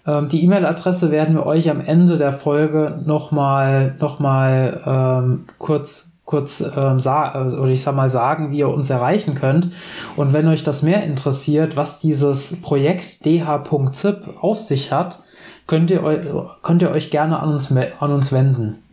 [0.10, 6.10] Ähm, die E-Mail-Adresse werden wir euch am Ende der Folge nochmal noch mal, ähm, kurz
[6.26, 9.72] kurz ähm, sagen, oder ich sag mal sagen, wie ihr uns erreichen könnt.
[10.16, 15.24] Und wenn euch das mehr interessiert, was dieses Projekt dh.zip auf sich hat,
[15.66, 18.84] könnt ihr, könnt ihr euch gerne an uns, an uns wenden.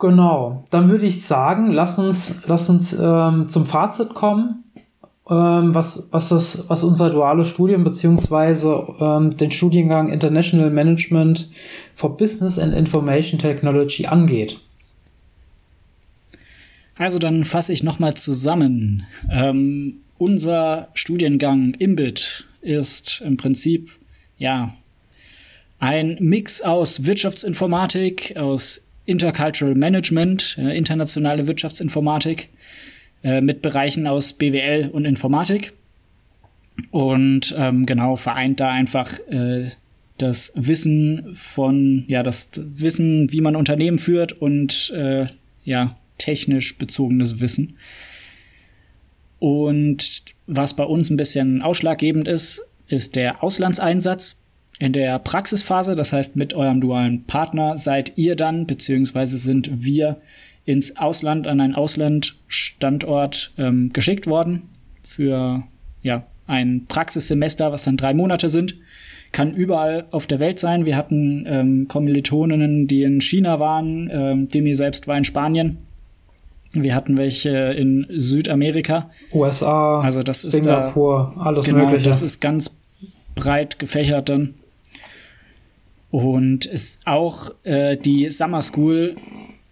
[0.00, 4.64] Genau, dann würde ich sagen, lass uns, lass uns ähm, zum Fazit kommen,
[5.30, 8.94] ähm, was, was, das, was unser duales Studium bzw.
[9.00, 11.50] Ähm, den Studiengang International Management
[11.94, 14.58] for Business and Information Technology angeht.
[16.96, 19.06] Also dann fasse ich nochmal zusammen.
[19.30, 23.90] Ähm, unser Studiengang IMBIT ist im Prinzip,
[24.36, 24.74] ja,
[25.78, 32.48] ein Mix aus Wirtschaftsinformatik, aus Intercultural Management, äh, internationale Wirtschaftsinformatik,
[33.22, 35.72] äh, mit Bereichen aus BWL und Informatik.
[36.90, 39.70] Und ähm, genau vereint da einfach äh,
[40.18, 45.26] das Wissen von, ja, das Wissen, wie man Unternehmen führt und äh,
[45.64, 47.76] ja, technisch bezogenes Wissen.
[49.38, 54.40] Und was bei uns ein bisschen ausschlaggebend ist, ist der Auslandseinsatz
[54.78, 55.94] in der Praxisphase.
[55.94, 60.20] Das heißt, mit eurem dualen Partner seid ihr dann, beziehungsweise sind wir
[60.68, 64.64] ins Ausland, an einen Auslandstandort ähm, geschickt worden
[65.02, 65.62] für
[66.02, 68.76] ja, ein Praxissemester, was dann drei Monate sind.
[69.32, 70.84] Kann überall auf der Welt sein.
[70.84, 74.10] Wir hatten ähm, Kommilitoninnen, die in China waren.
[74.12, 75.78] Ähm, Demi selbst war in Spanien.
[76.72, 79.08] Wir hatten welche in Südamerika.
[79.32, 82.04] USA, also das ist Singapur, da, alles genau, Mögliche.
[82.04, 82.76] Das ist ganz
[83.34, 84.52] breit gefächert dann.
[86.10, 89.16] Und ist auch äh, die Summer School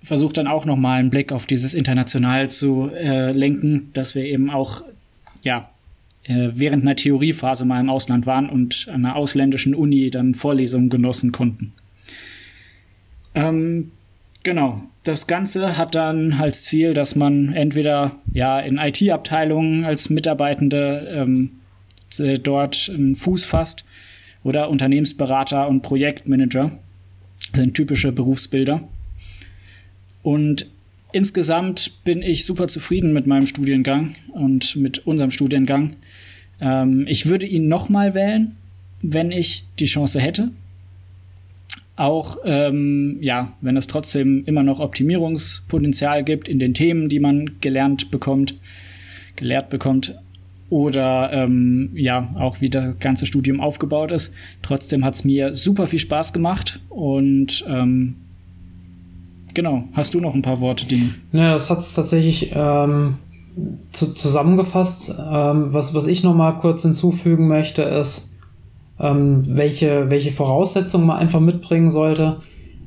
[0.07, 4.25] versucht dann auch noch mal einen Blick auf dieses International zu äh, lenken, dass wir
[4.25, 4.83] eben auch
[5.43, 5.69] ja
[6.25, 10.89] äh, während einer Theoriephase mal im Ausland waren und an einer ausländischen Uni dann Vorlesungen
[10.89, 11.73] genossen konnten.
[13.35, 13.91] Ähm,
[14.47, 14.81] Genau.
[15.03, 21.51] Das Ganze hat dann als Ziel, dass man entweder ja in IT-Abteilungen als Mitarbeitende ähm,
[22.45, 23.85] dort einen Fuß fasst
[24.45, 26.79] oder Unternehmensberater und Projektmanager
[27.55, 28.87] sind typische Berufsbilder.
[30.27, 30.67] Und
[31.13, 35.95] insgesamt bin ich super zufrieden mit meinem Studiengang und mit unserem Studiengang.
[36.61, 38.57] Ähm, ich würde ihn nochmal wählen,
[39.03, 40.51] wenn ich die Chance hätte
[41.95, 47.53] auch ähm, ja, wenn es trotzdem immer noch Optimierungspotenzial gibt in den Themen, die man
[47.63, 48.55] gelernt bekommt,
[49.37, 50.15] gelehrt bekommt,
[50.69, 54.35] oder ähm, ja, auch wie das ganze Studium aufgebaut ist.
[54.61, 58.17] Trotzdem hat es mir super viel Spaß gemacht und ähm,
[59.57, 61.11] genau, hast du noch ein paar Worte, Dini?
[61.33, 63.15] Ja, das hat es tatsächlich ähm,
[63.93, 65.09] zu, zusammengefasst.
[65.09, 68.29] Ähm, was, was ich noch mal kurz hinzufügen möchte, ist,
[69.01, 72.37] ähm, welche, welche Voraussetzungen man einfach mitbringen sollte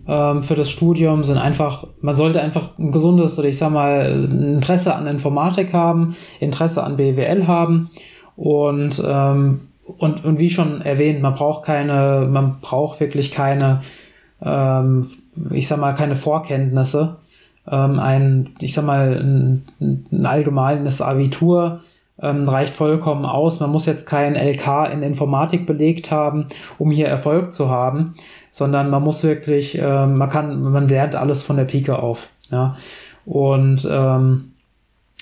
[0.07, 4.29] ähm, für das Studium, sind einfach, man sollte einfach ein gesundes oder ich sag mal
[4.31, 7.89] Interesse an Informatik haben, Interesse an BWL haben
[8.35, 9.61] und, ähm,
[9.97, 13.81] und, und wie schon erwähnt, man braucht keine, man braucht wirklich keine,
[14.43, 15.05] ähm,
[15.51, 17.17] ich sag mal, keine Vorkenntnisse.
[17.69, 21.81] Ähm, ein, ich sag mal, ein, ein allgemeines Abitur
[22.21, 23.59] ähm, reicht vollkommen aus.
[23.59, 28.15] Man muss jetzt kein LK in Informatik belegt haben, um hier Erfolg zu haben,
[28.51, 32.29] sondern man muss wirklich, äh, man kann, man lernt alles von der Pike auf.
[32.51, 32.75] Ja.
[33.25, 34.48] Und, ähm,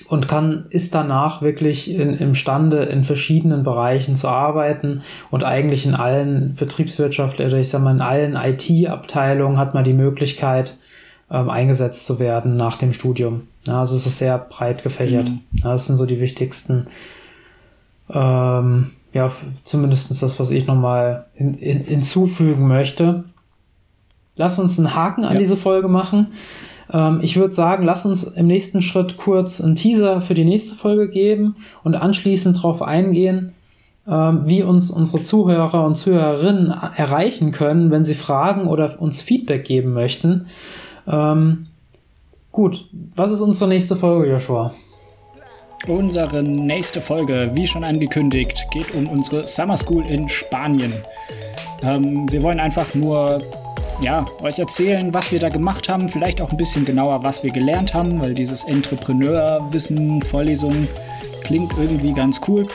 [0.06, 5.94] und kann, ist danach wirklich in, imstande, in verschiedenen Bereichen zu arbeiten und eigentlich in
[5.94, 10.76] allen Betriebswirtschaft oder ich sag mal in allen IT-Abteilungen hat man die Möglichkeit,
[11.30, 13.48] ähm, eingesetzt zu werden nach dem Studium.
[13.66, 15.26] Ja, also es ist sehr breit gefächert.
[15.26, 15.40] Genau.
[15.52, 16.86] Ja, das sind so die wichtigsten,
[18.10, 19.30] ähm, ja,
[19.64, 23.24] zumindest das, was ich nochmal hin, hin, hinzufügen möchte.
[24.36, 25.38] Lass uns einen Haken an ja.
[25.38, 26.28] diese Folge machen.
[26.92, 30.74] Ähm, ich würde sagen, lass uns im nächsten Schritt kurz einen Teaser für die nächste
[30.74, 33.52] Folge geben und anschließend darauf eingehen,
[34.06, 39.64] ähm, wie uns unsere Zuhörer und Zuhörerinnen erreichen können, wenn sie Fragen oder uns Feedback
[39.64, 40.46] geben möchten.
[41.06, 41.66] Ähm,
[42.52, 44.72] gut, was ist unsere nächste Folge, Joshua?
[45.86, 50.92] Unsere nächste Folge, wie schon angekündigt, geht um unsere Summer School in Spanien.
[51.82, 53.40] Ähm, wir wollen einfach nur
[54.00, 57.50] ja, euch erzählen, was wir da gemacht haben, vielleicht auch ein bisschen genauer, was wir
[57.50, 60.86] gelernt haben, weil dieses Entrepreneur-Wissen, Vorlesung
[61.42, 62.66] klingt irgendwie ganz cool.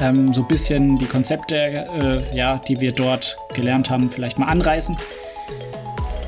[0.00, 4.46] ähm, so ein bisschen die Konzepte, äh, ja, die wir dort gelernt haben, vielleicht mal
[4.46, 4.96] anreißen.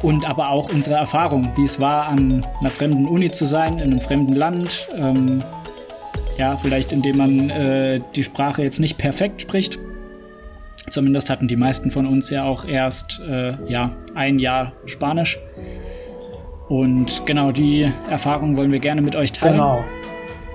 [0.02, 3.90] Und aber auch unsere Erfahrung, wie es war, an einer fremden Uni zu sein, in
[3.90, 4.86] einem fremden Land.
[4.94, 5.42] Ähm,
[6.36, 9.78] ja, vielleicht indem man äh, die Sprache jetzt nicht perfekt spricht.
[10.90, 15.38] Zumindest hatten die meisten von uns ja auch erst äh, ja, ein Jahr Spanisch.
[16.68, 19.54] Und genau die Erfahrung wollen wir gerne mit euch teilen.
[19.54, 19.84] Genau.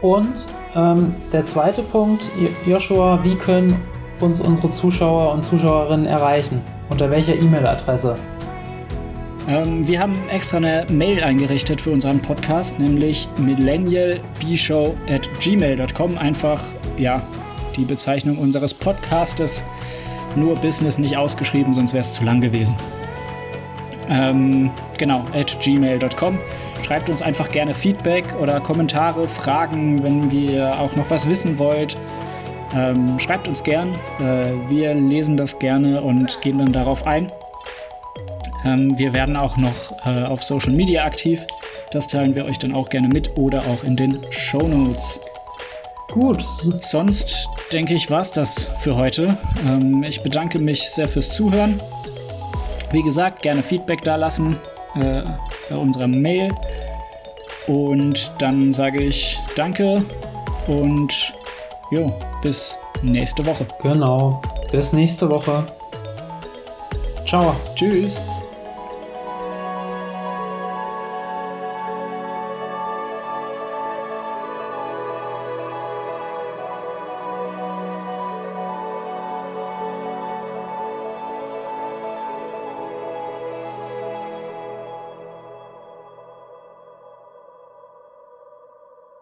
[0.01, 2.29] Und ähm, der zweite Punkt,
[2.65, 3.75] Joshua, wie können
[4.19, 6.61] uns unsere Zuschauer und Zuschauerinnen erreichen?
[6.89, 8.15] Unter welcher E-Mail-Adresse?
[9.47, 16.17] Ähm, wir haben extra eine Mail eingerichtet für unseren Podcast, nämlich millennialbshow at gmail.com.
[16.17, 16.61] Einfach,
[16.97, 17.21] ja,
[17.75, 19.63] die Bezeichnung unseres Podcastes.
[20.35, 22.75] Nur Business nicht ausgeschrieben, sonst wäre es zu lang gewesen.
[24.09, 26.37] Ähm, genau, at gmail.com.
[26.85, 31.95] Schreibt uns einfach gerne Feedback oder Kommentare, Fragen, wenn ihr auch noch was wissen wollt.
[32.75, 33.93] Ähm, schreibt uns gern.
[34.19, 37.31] Äh, wir lesen das gerne und gehen dann darauf ein.
[38.65, 41.45] Ähm, wir werden auch noch äh, auf Social Media aktiv.
[41.91, 45.19] Das teilen wir euch dann auch gerne mit oder auch in den Show Notes.
[46.11, 46.43] Gut.
[46.81, 49.37] Sonst denke ich, war es das für heute.
[49.65, 51.81] Ähm, ich bedanke mich sehr fürs Zuhören.
[52.91, 54.57] Wie gesagt, gerne Feedback da lassen
[54.95, 55.21] äh,
[55.69, 56.49] bei unserer Mail.
[57.67, 60.03] Und dann sage ich Danke
[60.67, 61.33] und
[61.91, 63.67] jo, bis nächste Woche.
[63.81, 64.41] Genau,
[64.71, 65.65] bis nächste Woche.
[67.27, 67.55] Ciao.
[67.75, 68.19] Tschüss.